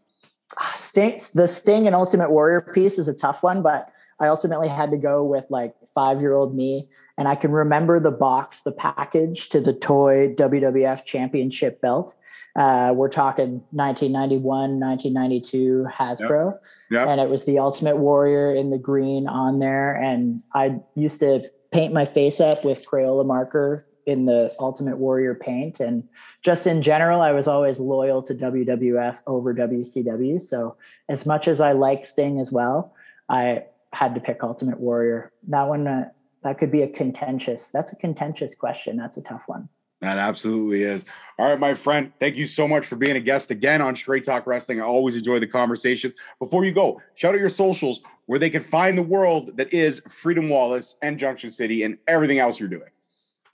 [0.60, 4.68] Ah, Sting, the Sting and Ultimate Warrior piece is a tough one, but I ultimately
[4.68, 6.88] had to go with like five year old me.
[7.18, 12.14] And I can remember the box, the package to the toy WWF Championship belt.
[12.58, 16.54] Uh, we're talking 1991, 1992 Hasbro.
[16.54, 16.64] Yep.
[16.90, 17.08] Yep.
[17.08, 19.94] And it was the Ultimate Warrior in the green on there.
[19.96, 25.36] And I used to paint my face up with Crayola marker in the Ultimate Warrior
[25.36, 25.80] paint.
[25.80, 26.08] And
[26.42, 30.42] just in general, I was always loyal to WWF over WCW.
[30.42, 30.78] So
[31.10, 32.94] as much as I like Sting as well,
[33.30, 35.32] I had to pick Ultimate Warrior.
[35.50, 36.10] That one, uh,
[36.44, 37.70] that could be a contentious.
[37.70, 38.98] That's a contentious question.
[38.98, 39.70] That's a tough one.
[40.02, 41.06] That absolutely is.
[41.40, 42.12] All right, my friend.
[42.20, 44.80] Thank you so much for being a guest again on Straight Talk Wrestling.
[44.80, 46.14] I always enjoy the conversations.
[46.40, 50.02] Before you go, shout out your socials where they can find the world that is
[50.08, 52.90] Freedom Wallace and Junction City and everything else you're doing.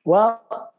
[0.04, 0.74] Well,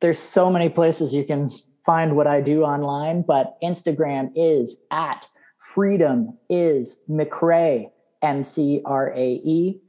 [0.00, 1.50] there's so many places you can
[1.84, 5.26] find what I do online, but Instagram is at
[5.58, 7.90] freedom is McRae,
[8.22, 9.80] M C R A E.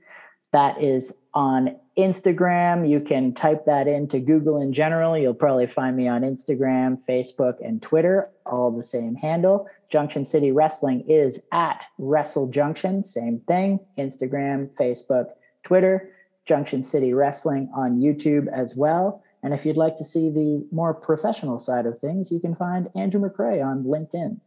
[0.53, 2.89] That is on Instagram.
[2.89, 5.17] You can type that into Google in general.
[5.17, 9.67] You'll probably find me on Instagram, Facebook, and Twitter, all the same handle.
[9.89, 13.79] Junction City Wrestling is at Wrestle Junction, same thing.
[13.97, 15.27] Instagram, Facebook,
[15.63, 16.11] Twitter.
[16.45, 19.23] Junction City Wrestling on YouTube as well.
[19.43, 22.89] And if you'd like to see the more professional side of things, you can find
[22.95, 24.39] Andrew McRae on LinkedIn.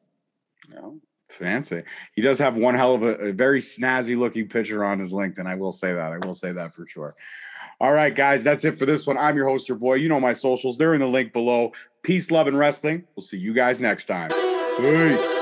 [1.33, 1.83] Fancy.
[2.15, 5.47] He does have one hell of a, a, very snazzy looking picture on his LinkedIn.
[5.47, 6.13] I will say that.
[6.13, 7.15] I will say that for sure.
[7.81, 9.19] All right, guys, that's it for this one.
[9.19, 9.95] I'm your host, your boy.
[9.95, 10.79] You know my socials.
[10.79, 11.73] They're in the link below.
[12.03, 13.05] Peace, love, and wrestling.
[13.17, 14.31] We'll see you guys next time.
[14.79, 15.42] Peace.